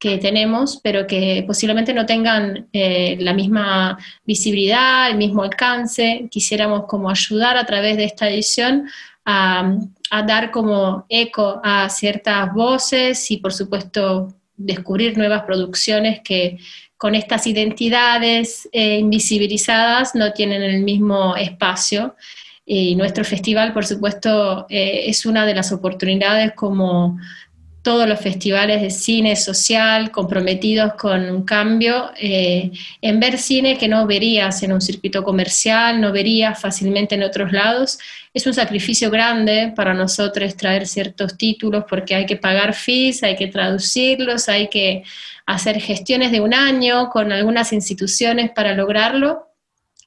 que 0.03 0.17
tenemos, 0.17 0.79
pero 0.83 1.07
que 1.07 1.43
posiblemente 1.47 1.93
no 1.93 2.05
tengan 2.05 2.67
eh, 2.73 3.15
la 3.19 3.33
misma 3.33 3.97
visibilidad, 4.25 5.09
el 5.09 5.17
mismo 5.17 5.43
alcance. 5.43 6.27
Quisiéramos 6.29 6.85
como 6.87 7.09
ayudar 7.09 7.55
a 7.55 7.65
través 7.65 7.95
de 7.95 8.03
esta 8.03 8.29
edición 8.29 8.89
a, 9.25 9.77
dar 10.27 10.51
como 10.51 11.05
eco 11.09 11.61
a 11.63 11.89
ciertas 11.89 12.53
voces 12.53 13.31
y 13.31 13.37
por 13.37 13.53
supuesto 13.53 14.33
descubrir 14.55 15.17
nuevas 15.17 15.43
producciones 15.43 16.19
que 16.21 16.57
con 17.03 17.15
estas 17.15 17.47
identidades 17.47 18.69
eh, 18.71 18.99
invisibilizadas 18.99 20.15
no 20.15 20.31
tienen 20.31 20.63
el 20.63 20.83
mismo 20.83 21.35
espacio. 21.35 22.15
Y 22.65 22.95
nuestro 22.95 23.25
festival, 23.25 23.73
por 23.73 23.85
supuesto, 23.85 24.65
eh, 24.69 25.03
es 25.07 25.25
una 25.25 25.45
de 25.45 25.53
las 25.53 25.73
oportunidades 25.73 26.53
como 26.53 27.19
todos 27.81 28.07
los 28.07 28.21
festivales 28.21 28.81
de 28.81 28.89
cine 28.89 29.35
social 29.35 30.11
comprometidos 30.11 30.93
con 30.93 31.29
un 31.29 31.43
cambio, 31.43 32.11
eh, 32.17 32.71
en 33.01 33.19
ver 33.19 33.37
cine 33.37 33.77
que 33.77 33.89
no 33.89 34.07
verías 34.07 34.63
en 34.63 34.71
un 34.71 34.79
circuito 34.79 35.25
comercial, 35.25 35.99
no 35.99 36.13
verías 36.13 36.57
fácilmente 36.61 37.15
en 37.15 37.23
otros 37.23 37.51
lados. 37.51 37.99
Es 38.33 38.47
un 38.47 38.53
sacrificio 38.53 39.11
grande 39.11 39.73
para 39.75 39.93
nosotros 39.93 40.55
traer 40.55 40.87
ciertos 40.87 41.37
títulos 41.37 41.83
porque 41.89 42.15
hay 42.15 42.25
que 42.25 42.37
pagar 42.37 42.73
fees, 42.73 43.23
hay 43.23 43.35
que 43.35 43.47
traducirlos, 43.47 44.47
hay 44.47 44.69
que 44.69 45.03
hacer 45.45 45.79
gestiones 45.79 46.31
de 46.31 46.41
un 46.41 46.53
año 46.53 47.09
con 47.09 47.31
algunas 47.31 47.73
instituciones 47.73 48.51
para 48.51 48.73
lograrlo. 48.73 49.47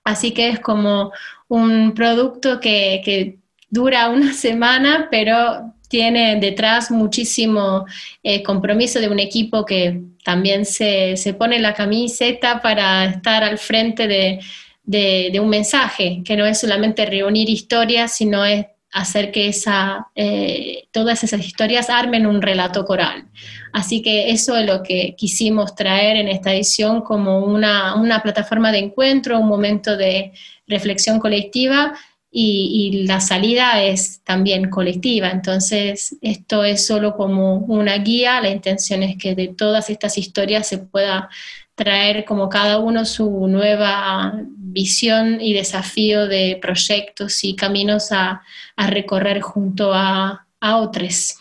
Así 0.04 0.32
que 0.32 0.48
es 0.48 0.60
como 0.60 1.12
un 1.48 1.94
producto 1.94 2.60
que, 2.60 3.02
que 3.04 3.38
dura 3.68 4.08
una 4.08 4.32
semana, 4.34 5.08
pero 5.10 5.72
tiene 5.88 6.36
detrás 6.36 6.90
muchísimo 6.90 7.86
eh, 8.22 8.42
compromiso 8.42 9.00
de 9.00 9.08
un 9.08 9.18
equipo 9.18 9.64
que 9.64 10.02
también 10.24 10.64
se, 10.64 11.16
pone 11.38 11.58
la 11.60 11.74
camiseta 11.74 12.60
para 12.60 13.04
estar 13.04 13.44
al 13.44 13.58
frente 13.58 14.08
de, 14.08 15.40
un 15.40 15.48
mensaje, 15.48 16.22
que 16.24 16.36
no 16.36 16.46
es 16.46 16.58
solamente 16.58 17.06
reunir 17.06 17.48
historias, 17.48 18.16
sino 18.16 18.44
es 18.44 18.66
hacer 18.96 19.30
que 19.30 19.48
esa, 19.48 20.08
eh, 20.14 20.88
todas 20.90 21.22
esas 21.22 21.44
historias 21.44 21.90
armen 21.90 22.26
un 22.26 22.40
relato 22.40 22.86
coral. 22.86 23.26
Así 23.72 24.00
que 24.00 24.30
eso 24.30 24.56
es 24.56 24.66
lo 24.66 24.82
que 24.82 25.14
quisimos 25.18 25.74
traer 25.74 26.16
en 26.16 26.28
esta 26.28 26.54
edición 26.54 27.02
como 27.02 27.40
una, 27.40 27.94
una 27.94 28.22
plataforma 28.22 28.72
de 28.72 28.78
encuentro, 28.78 29.38
un 29.38 29.48
momento 29.48 29.98
de 29.98 30.32
reflexión 30.66 31.20
colectiva 31.20 31.92
y, 32.38 33.06
la 33.06 33.20
salida 33.20 33.82
es 33.82 34.20
también 34.22 34.68
colectiva. 34.68 35.30
Entonces, 35.30 36.16
esto 36.20 36.64
es 36.64 36.86
solo 36.86 37.16
como 37.16 37.56
una 37.60 37.96
guía. 37.96 38.42
La 38.42 38.50
intención 38.50 39.02
es 39.02 39.16
que 39.16 39.34
de 39.34 39.48
todas 39.48 39.88
estas 39.88 40.18
historias 40.18 40.68
se 40.68 40.78
pueda 40.78 41.30
traer 41.74 42.26
como 42.26 42.50
cada 42.50 42.78
uno 42.78 43.06
su 43.06 43.46
nueva 43.48 44.34
visión 44.48 45.40
y 45.40 45.54
desafío 45.54 46.28
de 46.28 46.58
proyectos 46.60 47.42
y 47.42 47.56
caminos 47.56 48.12
a, 48.12 48.42
recorrer 48.76 49.40
junto 49.40 49.92
a, 49.94 50.42
otros. 50.78 51.36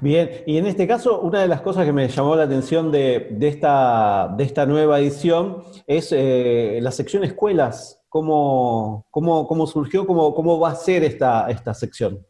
Bien, 0.00 0.30
y 0.46 0.56
en 0.56 0.66
este 0.66 0.86
caso, 0.86 1.20
una 1.20 1.40
de 1.40 1.48
las 1.48 1.62
cosas 1.62 1.84
que 1.84 1.92
me 1.92 2.06
llamó 2.08 2.36
la 2.36 2.44
atención 2.44 2.92
de, 2.92 3.36
esta, 3.40 4.32
de 4.36 4.44
esta, 4.44 4.66
nueva 4.66 5.00
edición 5.00 5.64
es 5.88 6.12
eh, 6.12 6.78
la 6.80 6.92
sección 6.92 7.24
escuelas 7.24 8.03
¿Cómo, 8.14 9.08
cómo, 9.10 9.66
surgió? 9.66 10.06
Cómo, 10.06 10.32
¿Cómo 10.36 10.60
va 10.60 10.70
a 10.70 10.76
ser 10.76 11.02
esta, 11.02 11.50
esta 11.50 11.74
sección? 11.74 12.24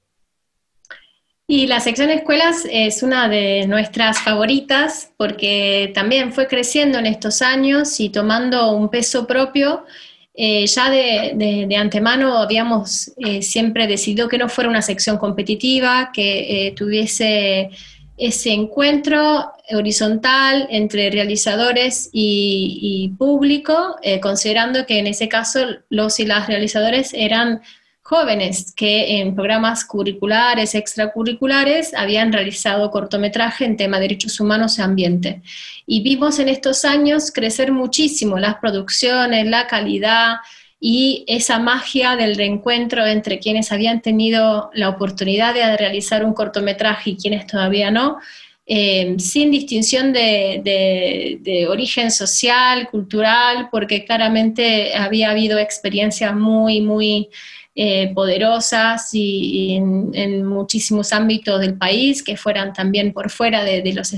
Y 1.46 1.66
la 1.66 1.78
sección 1.78 2.08
de 2.08 2.14
escuelas 2.14 2.66
es 2.70 3.02
una 3.02 3.28
de 3.28 3.66
nuestras 3.66 4.18
favoritas 4.18 5.12
porque 5.18 5.92
también 5.94 6.32
fue 6.32 6.48
creciendo 6.48 6.98
en 6.98 7.04
estos 7.04 7.42
años 7.42 8.00
y 8.00 8.08
tomando 8.08 8.72
un 8.72 8.88
peso 8.88 9.26
propio 9.26 9.84
eh, 10.32 10.66
ya 10.66 10.88
de, 10.90 11.76
antemano 11.78 12.38
habíamos 12.38 13.12
eh, 13.18 13.42
siempre 13.42 13.86
decidido 13.86 14.26
que 14.26 14.38
no 14.38 14.48
fuera 14.48 14.70
una 14.70 14.80
sección 14.80 15.18
competitiva, 15.18 16.12
que 16.14 16.72
tuviese 16.74 17.68
ese 18.16 18.52
encuentro 18.52 19.52
horizontal 19.71 20.68
entre 20.71 21.11
realizadores 21.11 22.11
y, 22.12 23.12
público, 23.18 23.97
considerando 24.23 24.87
que 24.87 24.99
en 24.99 25.06
ese 25.06 25.28
caso 25.28 25.61
los 25.88 26.21
y 26.21 26.26
las 26.26 26.47
realizadores 26.47 27.12
eran 27.14 27.62
jóvenes 28.02 28.75
que 28.76 29.21
en 29.21 29.35
programas 29.35 29.85
curriculares, 29.87 30.75
extracurriculares, 30.75 31.94
habían 31.94 32.33
realizado 32.33 32.90
cortometraje 32.90 33.64
en 33.64 33.78
tema 33.78 33.97
de 33.97 34.02
derechos 34.02 34.38
humanos 34.40 34.78
y 34.78 34.83
ambiente. 34.83 35.40
Y 35.87 36.02
vimos 36.02 36.38
en 36.38 36.50
estos 36.50 36.85
años 36.85 37.33
crecer 37.33 37.73
muchísimo 37.73 38.38
las 38.38 38.56
producciones, 38.56 39.47
la 39.47 39.66
calidad 39.66 40.37
y 40.86 41.24
esa 41.28 41.58
magia 41.58 42.14
del 42.14 42.36
reencuentro 42.36 43.06
entre 43.06 43.38
quienes 43.38 43.72
habían 43.72 44.02
tenido 44.02 44.68
la 44.74 44.90
oportunidad 44.90 45.54
de 45.54 45.78
realizar 45.78 46.22
un 46.22 46.34
cortometraje 46.34 47.12
y 47.12 47.16
quienes 47.16 47.46
todavía 47.46 47.90
no, 47.90 48.18
eh, 48.66 49.14
sin 49.18 49.50
distinción 49.50 50.12
de, 50.12 51.40
de, 51.42 51.66
origen 51.68 52.10
social, 52.10 52.90
cultural, 52.90 53.68
porque 53.70 54.04
claramente 54.04 54.94
había 54.94 55.30
habido 55.30 55.58
experiencias 55.58 56.36
muy, 56.36 56.82
muy 56.82 57.30
eh, 57.76 58.12
poderosas 58.14 59.10
y, 59.12 59.74
en, 59.74 60.44
muchísimos 60.44 61.12
ámbitos 61.12 61.60
del 61.60 61.76
país 61.76 62.22
que 62.22 62.36
fueran 62.36 62.72
también 62.72 63.12
por 63.12 63.30
fuera 63.30 63.64
de, 63.64 63.92
los, 63.92 64.14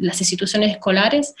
las 0.00 0.20
instituciones 0.20 0.70
escolares. 0.70 1.34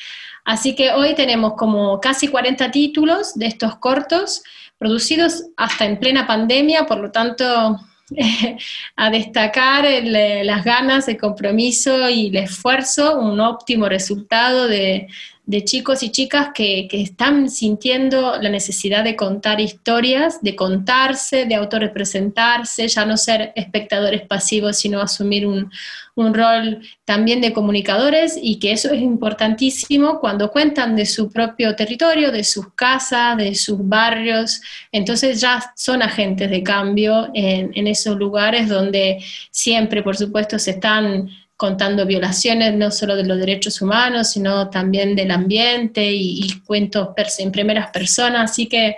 Así 0.44 0.74
que 0.74 0.90
hoy 0.92 1.14
tenemos 1.14 1.54
como 1.54 2.00
casi 2.00 2.26
40 2.28 2.70
títulos 2.70 3.34
de 3.34 3.46
estos 3.46 3.76
cortos 3.76 4.42
producidos 4.78 5.44
hasta 5.56 5.84
en 5.84 5.98
plena 5.98 6.26
pandemia, 6.26 6.86
por 6.86 6.98
lo 6.98 7.12
tanto 7.12 7.78
a 8.96 9.10
destacar 9.10 9.84
las 10.02 10.64
ganas, 10.64 11.08
el 11.08 11.16
compromiso 11.16 12.10
y 12.10 12.28
el 12.28 12.36
esfuerzo, 12.36 13.18
un 13.18 13.38
óptimo 13.40 13.88
resultado 13.88 14.66
de, 14.66 15.06
de 15.46 15.62
chicos 15.62 16.02
y 16.02 16.10
chicas 16.10 16.48
que, 16.54 16.88
están 16.90 17.50
sintiendo 17.50 18.40
la 18.40 18.48
necesidad 18.48 19.04
de 19.04 19.14
contar 19.14 19.60
historias, 19.60 20.40
de 20.42 20.56
contarse, 20.56 21.44
de 21.44 21.54
autorrepresentarse, 21.54 22.88
ya 22.88 23.04
no 23.04 23.16
ser 23.16 23.52
espectadores 23.54 24.22
pasivos, 24.22 24.78
sino 24.78 25.00
asumir 25.00 25.46
un, 25.46 25.70
rol 26.16 26.80
también 27.04 27.40
de 27.40 27.52
comunicadores 27.52 28.38
y 28.40 28.60
que 28.60 28.70
eso 28.70 28.92
es 28.92 29.02
importantísimo 29.02 30.20
cuando 30.20 30.52
cuentan 30.52 30.94
de 30.94 31.06
su 31.06 31.28
propio 31.28 31.74
territorio, 31.74 32.30
de 32.30 32.44
sus 32.44 32.72
casas, 32.74 33.36
de 33.36 33.54
sus 33.56 33.78
barrios. 33.86 34.60
Entonces 34.92 35.40
ya 35.40 35.72
son 35.74 36.02
agentes 36.02 36.48
de 36.50 36.62
cambio 36.62 37.30
en, 37.34 37.72
en 37.74 37.88
esos 37.88 38.16
lugares 38.16 38.68
donde 38.68 39.18
siempre, 39.50 40.04
por 40.04 40.16
supuesto, 40.16 40.56
se 40.58 40.70
están 40.70 41.28
contando 41.64 42.04
violaciones 42.04 42.74
no 42.74 42.90
solo 42.90 43.16
de 43.16 43.24
los 43.24 43.38
derechos 43.38 43.80
humanos, 43.80 44.32
sino 44.32 44.68
también 44.68 45.16
del 45.16 45.30
ambiente 45.30 46.12
y, 46.12 46.60
cuentos 46.66 47.08
en 47.38 47.50
primeras 47.50 47.90
personas. 47.90 48.50
Así 48.50 48.66
que 48.66 48.96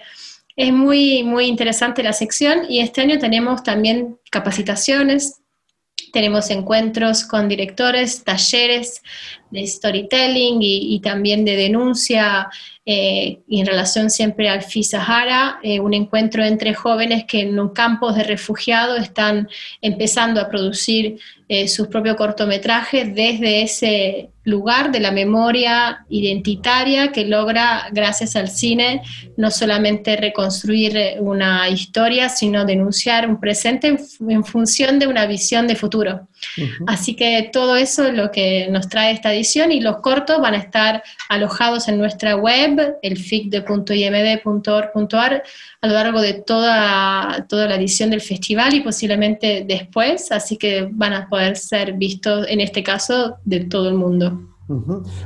es 0.56 0.72
muy, 0.72 1.22
muy 1.22 1.46
interesante 1.46 2.02
la 2.02 2.12
sección 2.12 2.62
y 2.68 2.80
este 2.80 3.02
año 3.02 3.20
tenemos 3.20 3.62
también 3.62 4.18
capacitaciones, 4.32 5.42
tenemos 6.12 6.50
encuentros 6.50 7.22
con 7.22 7.48
directores, 7.48 8.24
talleres 8.24 9.00
de 9.50 9.66
storytelling 9.66 10.58
y, 10.60 11.00
también 11.00 11.44
de 11.44 11.56
denuncia 11.56 12.48
eh, 12.84 13.40
en 13.48 13.66
relación 13.66 14.10
siempre 14.10 14.48
al 14.48 14.62
FI 14.62 14.84
Sahara, 14.84 15.58
eh, 15.62 15.80
un 15.80 15.94
encuentro 15.94 16.44
entre 16.44 16.74
jóvenes 16.74 17.24
que 17.24 17.40
en 17.40 17.68
campos 17.70 18.16
de 18.16 18.24
refugiados 18.24 19.00
están 19.00 19.48
empezando 19.80 20.40
a 20.40 20.48
producir 20.48 21.18
eh, 21.48 21.68
sus 21.68 21.86
propios 21.88 22.16
cortometrajes 22.16 23.14
desde 23.14 23.62
ese 23.62 24.30
lugar 24.42 24.92
de 24.92 25.00
la 25.00 25.10
memoria 25.10 26.04
identitaria 26.08 27.12
que 27.12 27.24
logra, 27.24 27.88
gracias 27.92 28.36
al 28.36 28.48
cine, 28.48 29.02
no 29.36 29.50
solamente 29.50 30.16
reconstruir 30.16 31.16
una 31.20 31.68
historia, 31.68 32.28
sino 32.28 32.64
denunciar 32.64 33.28
un 33.28 33.40
presente 33.40 33.96
en, 34.28 34.44
función 34.44 34.98
de 34.98 35.08
una 35.08 35.26
visión 35.26 35.66
de 35.66 35.76
futuro. 35.76 36.28
Así 36.86 37.14
que 37.14 37.50
todo 37.52 37.76
eso 37.76 38.06
es 38.06 38.14
lo 38.14 38.30
que 38.30 38.68
nos 38.70 38.88
trae 38.88 39.12
esta 39.12 39.30
edición 39.32 39.72
y 39.72 39.80
los 39.80 39.98
cortos 39.98 40.40
van 40.40 40.54
a 40.54 40.58
estar 40.58 41.02
alojados 41.28 41.88
en 41.88 41.98
nuestra 41.98 42.36
web, 42.36 42.96
el 43.02 43.16
ficde.imd.org.ar, 43.16 45.42
a 45.80 45.86
lo 45.86 45.92
largo 45.92 46.20
de 46.20 46.34
toda, 46.34 47.46
toda 47.48 47.66
la 47.66 47.76
edición 47.76 48.10
del 48.10 48.20
festival 48.20 48.74
y 48.74 48.80
posiblemente 48.80 49.64
después, 49.66 50.30
así 50.32 50.56
que 50.56 50.88
van 50.90 51.12
a 51.12 51.28
poder 51.28 51.56
ser 51.56 51.92
vistos 51.94 52.46
en 52.48 52.60
este 52.60 52.82
caso 52.82 53.36
de 53.44 53.60
todo 53.60 53.88
el 53.88 53.94
mundo. 53.94 54.40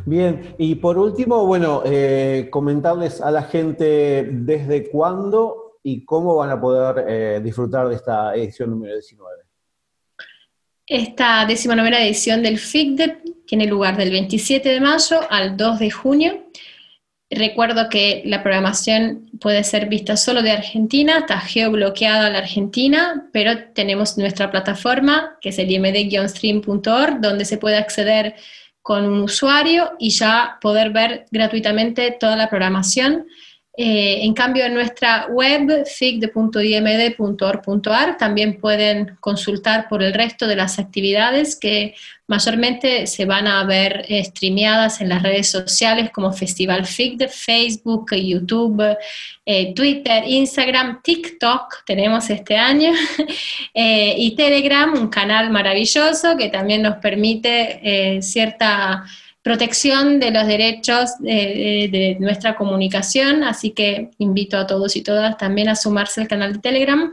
Bien, 0.05 0.55
y 0.59 0.75
por 0.75 0.99
último, 0.99 1.47
bueno, 1.47 1.81
eh, 1.87 2.49
comentarles 2.51 3.23
a 3.23 3.31
la 3.31 3.45
gente 3.45 4.29
desde 4.31 4.91
cuándo 4.91 5.71
y 5.83 6.05
cómo 6.05 6.37
van 6.37 6.51
a 6.51 6.61
poder 6.61 7.05
eh, 7.09 7.41
disfrutar 7.43 7.89
de 7.89 7.95
esta 7.95 8.35
edición 8.35 8.71
número 8.71 8.95
19. 8.95 9.40
Esta 10.91 11.47
19 11.47 12.05
edición 12.05 12.43
del 12.43 12.59
FICDEP 12.59 13.47
tiene 13.47 13.67
lugar 13.67 13.97
del 13.97 14.11
27 14.11 14.69
de 14.71 14.81
mayo 14.81 15.21
al 15.31 15.57
2 15.57 15.79
de 15.79 15.89
junio. 15.93 16.51
Recuerdo 17.31 17.89
que 17.89 18.23
la 18.27 18.43
programación 18.43 19.31
puede 19.41 19.63
ser 19.63 19.87
vista 19.87 20.17
solo 20.17 20.43
de 20.43 20.51
Argentina, 20.51 21.19
está 21.19 21.39
geobloqueada 21.39 22.29
la 22.31 22.39
Argentina, 22.39 23.29
pero 23.33 23.69
tenemos 23.73 24.19
nuestra 24.19 24.51
plataforma, 24.51 25.39
que 25.41 25.51
es 25.51 25.61
el 25.61 25.69
imd-stream.org, 25.69 27.21
donde 27.21 27.45
se 27.45 27.57
puede 27.57 27.77
acceder 27.77 28.35
con 28.83 29.05
un 29.05 29.21
usuario 29.21 29.93
y 30.01 30.11
ya 30.11 30.59
poder 30.61 30.91
ver 30.91 31.27
gratuitamente 31.31 32.17
toda 32.19 32.35
la 32.35 32.49
programación. 32.49 33.29
Eh, 33.83 34.27
en 34.27 34.35
cambio, 34.35 34.67
en 34.67 34.75
nuestra 34.75 35.29
web, 35.29 35.87
figde.imd.org.ar, 35.87 38.19
también 38.19 38.61
pueden 38.61 39.17
consultar 39.21 39.89
por 39.89 40.03
el 40.03 40.13
resto 40.13 40.47
de 40.47 40.55
las 40.55 40.79
actividades 40.79 41.59
que 41.59 41.95
mayormente 42.27 43.07
se 43.07 43.25
van 43.25 43.47
a 43.47 43.65
ver 43.65 44.05
streameadas 44.23 45.01
en 45.01 45.09
las 45.09 45.23
redes 45.23 45.51
sociales 45.51 46.11
como 46.11 46.31
Festival 46.31 46.85
FIGDE, 46.85 47.29
Facebook, 47.29 48.15
YouTube, 48.15 48.99
eh, 49.47 49.73
Twitter, 49.73 50.25
Instagram, 50.27 51.01
TikTok, 51.03 51.83
tenemos 51.87 52.29
este 52.29 52.59
año, 52.59 52.93
eh, 53.73 54.15
y 54.15 54.37
Telegram, 54.37 54.93
un 54.93 55.09
canal 55.09 55.49
maravilloso 55.49 56.37
que 56.37 56.51
también 56.51 56.83
nos 56.83 56.97
permite 56.97 58.21
cierta 58.21 59.07
protección 59.43 60.21
de 60.21 60.31
los 60.31 60.47
derechos 60.47 61.19
de, 61.21 62.17
nuestra 62.21 62.57
comunicación, 62.57 63.43
así 63.43 63.71
que 63.71 64.11
invito 64.19 64.59
a 64.59 64.67
todos 64.67 64.97
y 64.97 65.03
todas 65.03 65.37
también 65.39 65.69
a 65.69 65.77
sumarse 65.77 66.21
al 66.21 66.29
canal 66.29 66.55
de 66.55 66.59
Telegram. 66.59 67.13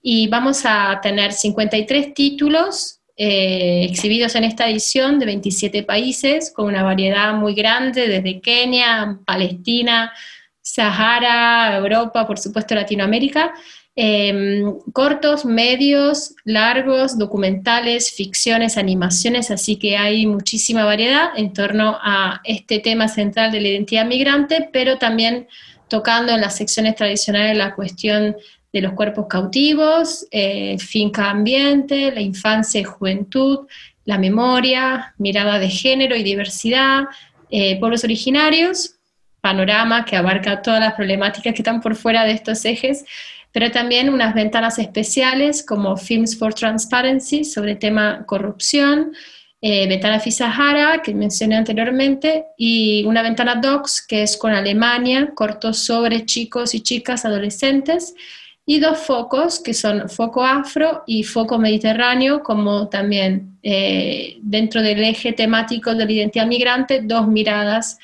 Y 0.00 0.28
vamos 0.28 0.62
a 0.64 1.00
tener 1.02 1.32
53 1.32 2.14
títulos 2.14 3.00
eh, 3.16 3.86
exhibidos 3.88 4.34
en 4.36 4.44
esta 4.44 4.68
edición 4.68 5.18
de 5.18 5.26
27 5.26 5.82
países 5.82 6.52
con 6.54 6.66
una 6.66 6.82
variedad 6.82 7.34
muy 7.34 7.54
grande 7.54 8.08
desde 8.08 8.40
Kenia, 8.40 9.18
Palestina, 9.24 10.12
Sahara, 10.60 11.76
Europa, 11.76 12.26
por 12.26 12.38
supuesto 12.38 12.74
Latinoamérica, 12.74 13.54
Em, 13.98 14.78
cortos, 14.92 15.46
medios, 15.46 16.34
largos, 16.44 17.18
documentales, 17.18 18.12
ficciones, 18.12 18.76
animaciones, 18.76 19.50
así 19.50 19.76
que 19.76 19.96
hay 19.96 20.26
muchísima 20.26 20.84
variedad 20.84 21.30
en 21.34 21.54
torno 21.54 21.96
a 22.02 22.42
este 22.44 22.78
tema 22.80 23.08
central 23.08 23.50
de 23.52 23.62
la 23.62 23.68
identidad 23.68 24.04
migrante, 24.04 24.68
pero 24.70 24.98
también 24.98 25.48
tocando 25.88 26.32
en 26.32 26.42
las 26.42 26.56
secciones 26.56 26.94
tradicionales 26.94 27.56
la 27.56 27.74
cuestión 27.74 28.36
de 28.70 28.80
los 28.82 28.92
cuerpos 28.92 29.28
cautivos, 29.30 30.26
eh, 30.30 30.76
finca 30.78 31.30
ambiente, 31.30 32.12
la 32.12 32.20
infancia 32.20 32.78
y 32.78 32.84
juventud, 32.84 33.60
la 34.04 34.18
memoria, 34.18 35.14
mirada 35.16 35.58
de 35.58 35.70
género 35.70 36.14
y 36.16 36.22
diversidad, 36.22 37.04
eh, 37.48 37.78
pueblos 37.80 38.04
originarios, 38.04 38.96
panorama 39.40 40.04
que 40.04 40.16
abarca 40.16 40.60
todas 40.60 40.80
las 40.80 40.92
problemáticas 40.92 41.54
que 41.54 41.62
están 41.62 41.80
por 41.80 41.94
fuera 41.94 42.24
de 42.24 42.32
estos 42.32 42.62
ejes, 42.66 43.06
pero 43.56 43.70
también 43.70 44.10
unas 44.10 44.34
ventanas 44.34 44.78
especiales 44.78 45.64
como 45.64 45.96
Films 45.96 46.38
for 46.38 46.52
Transparency 46.52 47.42
sobre 47.42 47.72
el 47.72 47.78
tema 47.78 48.26
corrupción, 48.26 49.12
eh, 49.62 49.88
ventana 49.88 50.20
FISAHARA, 50.20 51.00
que 51.00 51.14
mencioné 51.14 51.56
anteriormente, 51.56 52.44
y 52.58 53.02
una 53.06 53.22
ventana 53.22 53.54
DOCS, 53.54 54.06
que 54.06 54.22
es 54.24 54.36
con 54.36 54.52
Alemania, 54.52 55.32
cortos 55.34 55.78
sobre 55.78 56.26
chicos 56.26 56.74
y 56.74 56.82
chicas 56.82 57.24
adolescentes, 57.24 58.14
y 58.66 58.78
dos 58.78 58.98
focos, 58.98 59.58
que 59.58 59.72
son 59.72 60.10
foco 60.10 60.44
afro 60.44 61.02
y 61.06 61.22
foco 61.22 61.58
mediterráneo, 61.58 62.42
como 62.42 62.90
también 62.90 63.58
eh, 63.62 64.36
dentro 64.42 64.82
del 64.82 65.02
eje 65.02 65.32
temático 65.32 65.94
de 65.94 66.04
la 66.04 66.12
identidad 66.12 66.46
migrante, 66.46 67.00
dos 67.02 67.26
miradas 67.26 67.98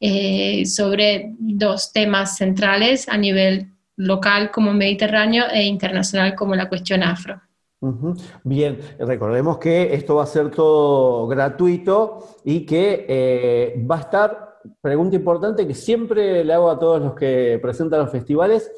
eh, 0.00 0.66
sobre 0.66 1.32
dos 1.38 1.94
temas 1.94 2.36
centrales 2.36 3.08
a 3.08 3.16
nivel 3.16 3.68
local 3.98 4.50
como 4.50 4.72
mediterráneo 4.72 5.44
e 5.52 5.64
internacional 5.64 6.34
como 6.34 6.54
la 6.54 6.68
cuestión 6.68 7.02
afro. 7.02 7.40
Bien, 8.42 8.78
recordemos 8.98 9.58
que 9.58 9.94
esto 9.94 10.16
va 10.16 10.24
a 10.24 10.26
ser 10.26 10.50
todo 10.50 11.26
gratuito 11.28 12.40
y 12.44 12.64
que 12.64 13.06
eh, 13.08 13.86
va 13.88 13.96
a 13.96 14.00
estar, 14.00 14.58
pregunta 14.80 15.16
importante 15.16 15.66
que 15.66 15.74
siempre 15.74 16.42
le 16.42 16.52
hago 16.52 16.70
a 16.70 16.78
todos 16.78 17.02
los 17.02 17.14
que 17.14 17.58
presentan 17.60 18.00
los 18.00 18.10
festivales, 18.10 18.70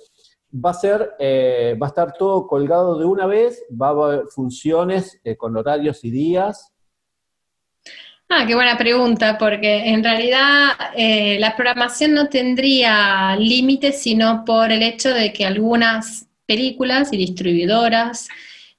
va 0.52 0.70
a 0.70 0.74
ser, 0.74 1.12
eh, 1.18 1.78
va 1.80 1.86
a 1.86 1.88
estar 1.88 2.12
todo 2.12 2.46
colgado 2.46 2.98
de 2.98 3.04
una 3.04 3.26
vez, 3.26 3.64
va 3.70 3.88
a 3.88 3.90
haber 3.90 4.26
funciones 4.28 5.20
con 5.38 5.56
horarios 5.56 6.04
y 6.04 6.10
días, 6.10 6.72
Ah, 8.32 8.44
qué 8.46 8.54
buena 8.54 8.78
pregunta, 8.78 9.36
porque 9.38 9.88
en 9.88 10.04
realidad 10.04 10.70
eh, 10.96 11.36
la 11.40 11.56
programación 11.56 12.14
no 12.14 12.28
tendría 12.28 13.34
límites, 13.34 14.00
sino 14.00 14.44
por 14.44 14.70
el 14.70 14.84
hecho 14.84 15.12
de 15.12 15.32
que 15.32 15.44
algunas 15.44 16.28
películas 16.46 17.12
y 17.12 17.16
distribuidoras 17.16 18.28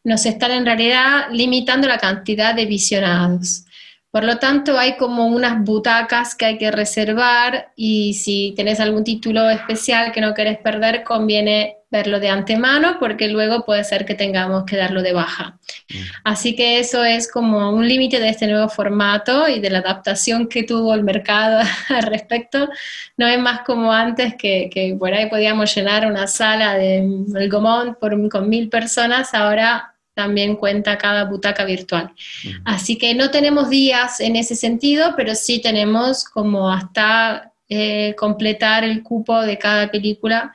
nos 0.05 0.25
están 0.25 0.51
en 0.51 0.65
realidad 0.65 1.27
limitando 1.31 1.89
la 1.89 1.97
cantidad 1.97 2.55
de 2.55 2.65
visionados. 2.65 3.65
Por 4.09 4.23
lo 4.23 4.37
tanto, 4.37 4.79
hay 4.79 4.95
como 4.95 5.27
unas 5.27 5.61
butacas 5.61 6.33
que 6.33 6.45
hay 6.45 6.57
que 6.57 6.71
reservar 6.71 7.73
y 7.75 8.13
si 8.13 8.53
tenés 8.55 8.79
algún 8.79 9.03
título 9.03 9.49
especial 9.49 10.13
que 10.13 10.21
no 10.21 10.33
querés 10.33 10.59
perder, 10.59 11.03
conviene 11.03 11.75
verlo 11.91 12.21
de 12.21 12.29
antemano 12.29 12.95
porque 12.99 13.27
luego 13.27 13.65
puede 13.65 13.83
ser 13.83 14.05
que 14.05 14.15
tengamos 14.15 14.63
que 14.63 14.77
darlo 14.77 15.01
de 15.03 15.11
baja. 15.11 15.59
Mm. 15.89 15.97
Así 16.23 16.55
que 16.55 16.79
eso 16.79 17.03
es 17.03 17.29
como 17.29 17.71
un 17.71 17.87
límite 17.87 18.19
de 18.19 18.29
este 18.29 18.47
nuevo 18.47 18.69
formato 18.69 19.49
y 19.49 19.59
de 19.59 19.69
la 19.69 19.79
adaptación 19.79 20.47
que 20.47 20.63
tuvo 20.63 20.93
el 20.93 21.03
mercado 21.03 21.61
al 21.89 22.03
respecto. 22.03 22.69
No 23.17 23.27
es 23.27 23.37
más 23.37 23.61
como 23.61 23.91
antes 23.91 24.35
que, 24.35 24.69
que 24.73 24.95
por 24.97 25.13
ahí 25.13 25.29
podíamos 25.29 25.75
llenar 25.75 26.07
una 26.07 26.27
sala 26.27 26.75
de 26.75 26.99
El 26.99 27.49
Gomón 27.49 27.97
por, 27.99 28.29
con 28.29 28.49
mil 28.49 28.69
personas, 28.69 29.33
ahora 29.33 29.93
también 30.13 30.55
cuenta 30.55 30.97
cada 30.97 31.25
butaca 31.25 31.65
virtual. 31.65 32.13
Mm. 32.45 32.49
Así 32.63 32.97
que 32.97 33.13
no 33.15 33.31
tenemos 33.31 33.69
días 33.69 34.21
en 34.21 34.37
ese 34.37 34.55
sentido, 34.55 35.13
pero 35.17 35.35
sí 35.35 35.59
tenemos 35.61 36.23
como 36.23 36.71
hasta 36.71 37.51
eh, 37.67 38.15
completar 38.17 38.85
el 38.85 39.03
cupo 39.03 39.41
de 39.41 39.57
cada 39.57 39.91
película 39.91 40.53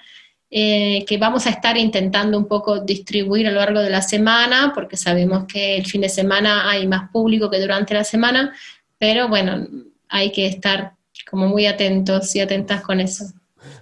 eh, 0.58 1.04
que 1.04 1.18
vamos 1.18 1.46
a 1.46 1.50
estar 1.50 1.76
intentando 1.76 2.38
un 2.38 2.48
poco 2.48 2.80
distribuir 2.80 3.46
a 3.46 3.50
lo 3.50 3.60
largo 3.60 3.80
de 3.80 3.90
la 3.90 4.00
semana, 4.00 4.72
porque 4.74 4.96
sabemos 4.96 5.44
que 5.44 5.76
el 5.76 5.84
fin 5.84 6.00
de 6.00 6.08
semana 6.08 6.70
hay 6.70 6.86
más 6.86 7.10
público 7.10 7.50
que 7.50 7.60
durante 7.60 7.92
la 7.92 8.04
semana, 8.04 8.54
pero 8.96 9.28
bueno, 9.28 9.66
hay 10.08 10.32
que 10.32 10.46
estar 10.46 10.94
como 11.30 11.46
muy 11.46 11.66
atentos 11.66 12.34
y 12.34 12.40
atentas 12.40 12.80
con 12.80 13.00
eso. 13.00 13.26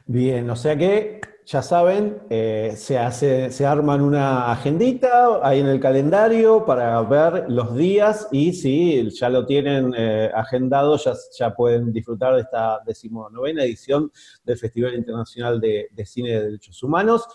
Bien, 0.07 0.51
o 0.51 0.57
sea 0.57 0.77
que 0.77 1.21
ya 1.47 1.61
saben, 1.61 2.23
eh, 2.31 2.73
se, 2.77 2.99
hace, 2.99 3.51
se 3.51 3.67
arman 3.67 4.01
una 4.01 4.51
agendita 4.51 5.47
ahí 5.47 5.61
en 5.61 5.67
el 5.67 5.79
calendario 5.79 6.65
para 6.65 7.01
ver 7.03 7.45
los 7.49 7.77
días 7.77 8.29
y 8.33 8.55
si 8.55 9.11
ya 9.11 9.29
lo 9.29 9.45
tienen 9.45 9.93
eh, 9.97 10.31
agendado, 10.35 10.97
ya, 10.97 11.13
ya, 11.39 11.55
pueden 11.55 11.93
disfrutar 11.93 12.35
de 12.35 12.41
esta 12.41 12.81
decimonovena 12.87 13.63
edición 13.63 14.11
del 14.43 14.57
Festival 14.57 14.95
Internacional 14.95 15.61
de, 15.61 15.91
Cine 16.07 16.31
de 16.31 16.45
Derechos 16.45 16.83
Humanos. 16.83 17.27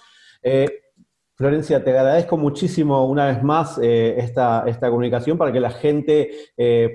Eh, 0.41 0.67
Florencia, 1.35 1.83
te 1.83 1.91
agradezco 1.91 2.35
muchísimo 2.35 3.05
una 3.05 3.27
vez 3.27 3.43
más 3.43 3.77
esta, 3.77 4.65
esta, 4.67 4.89
comunicación 4.89 5.37
para 5.37 5.53
que 5.53 5.61
la 5.61 5.69
gente 5.69 6.31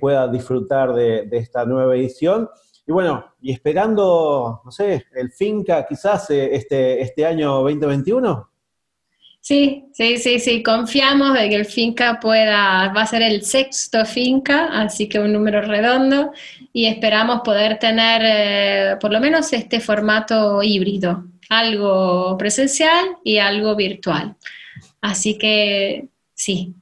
pueda 0.03 0.29
disfrutar 0.29 0.93
de, 0.93 1.23
de 1.23 1.39
esta 1.39 1.65
nueva 1.65 1.97
edición. 1.97 2.51
Y 2.87 2.93
bueno, 2.93 3.33
y 3.41 3.53
esperando, 3.53 4.61
no 4.65 4.71
sé, 4.71 5.07
el 5.15 5.33
Finca 5.33 5.87
quizás 5.89 6.29
eh, 6.31 6.55
este, 6.55 7.01
este 7.01 7.25
año 7.25 7.63
2021. 7.63 8.51
Sí, 9.41 9.85
sí, 9.93 10.17
sí, 10.17 10.39
sí, 10.39 10.63
confiamos 10.63 11.35
de 11.35 11.51
que 11.51 11.55
el 11.55 11.67
Finca 11.67 12.19
pueda, 12.19 12.91
va 12.95 13.03
a 13.03 13.07
ser 13.07 13.21
el 13.21 13.43
sexto 13.43 14.07
Finca, 14.07 14.69
así 14.81 15.07
que 15.07 15.19
un 15.19 15.35
número 15.35 15.61
redondo, 15.61 16.33
y 16.73 16.87
esperamos 16.87 17.41
poder 17.45 17.79
tener 17.79 18.23
eh, 18.25 18.97
por 18.99 19.13
lo 19.13 19.21
menos 19.21 19.53
este 19.53 19.81
formato 19.81 20.63
híbrido, 20.63 21.25
algo 21.51 22.37
presencial 22.39 23.19
y 23.23 23.37
algo 23.37 23.77
virtual. 23.77 24.35
Así 25.03 25.37
que 25.37 26.09
Sí. 26.45 26.75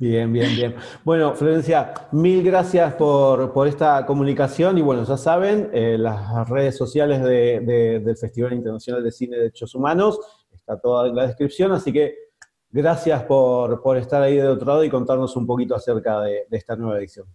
Bien, 0.00 0.32
bien, 0.32 0.56
bien. 0.56 0.74
Bueno, 1.04 1.32
Florencia, 1.36 1.94
mil 2.10 2.42
gracias 2.42 2.94
por, 2.94 3.68
esta 3.68 4.04
comunicación 4.04 4.78
y 4.78 4.82
bueno, 4.82 5.04
ya 5.04 5.16
saben, 5.16 5.70
eh, 5.72 5.96
las 5.96 6.48
redes 6.48 6.76
sociales 6.76 7.22
del 7.22 8.16
Festival 8.16 8.52
Internacional 8.52 9.04
de 9.04 9.12
Cine 9.12 9.36
de 9.36 9.42
Derechos 9.42 9.76
Humanos, 9.76 10.18
está 10.52 10.76
toda 10.76 11.06
en 11.06 11.14
la 11.14 11.28
descripción, 11.28 11.70
así 11.70 11.92
que 11.92 12.16
gracias 12.68 13.22
por, 13.22 13.96
estar 13.96 14.20
ahí 14.20 14.38
de 14.38 14.48
otro 14.48 14.66
lado 14.66 14.82
y 14.82 14.90
contarnos 14.90 15.36
un 15.36 15.46
poquito 15.46 15.76
acerca 15.76 16.22
de, 16.22 16.46
de 16.50 16.56
esta 16.56 16.74
nueva 16.74 16.98
edición. 16.98 17.28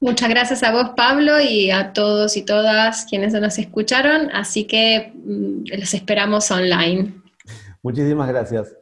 Muchas 0.00 0.30
gracias 0.30 0.62
a 0.62 0.72
vos, 0.72 0.92
Pablo, 0.96 1.38
y 1.38 1.70
a 1.70 1.92
todos 1.92 2.34
y 2.38 2.46
todas 2.46 3.04
quienes 3.04 3.34
nos 3.34 3.58
escucharon, 3.58 4.30
así 4.32 4.64
que 4.64 5.12
mm, 5.14 5.64
los 5.78 5.92
esperamos 5.92 6.50
online. 6.50 7.12
Muchísimas 7.82 8.26
gracias. 8.28 8.81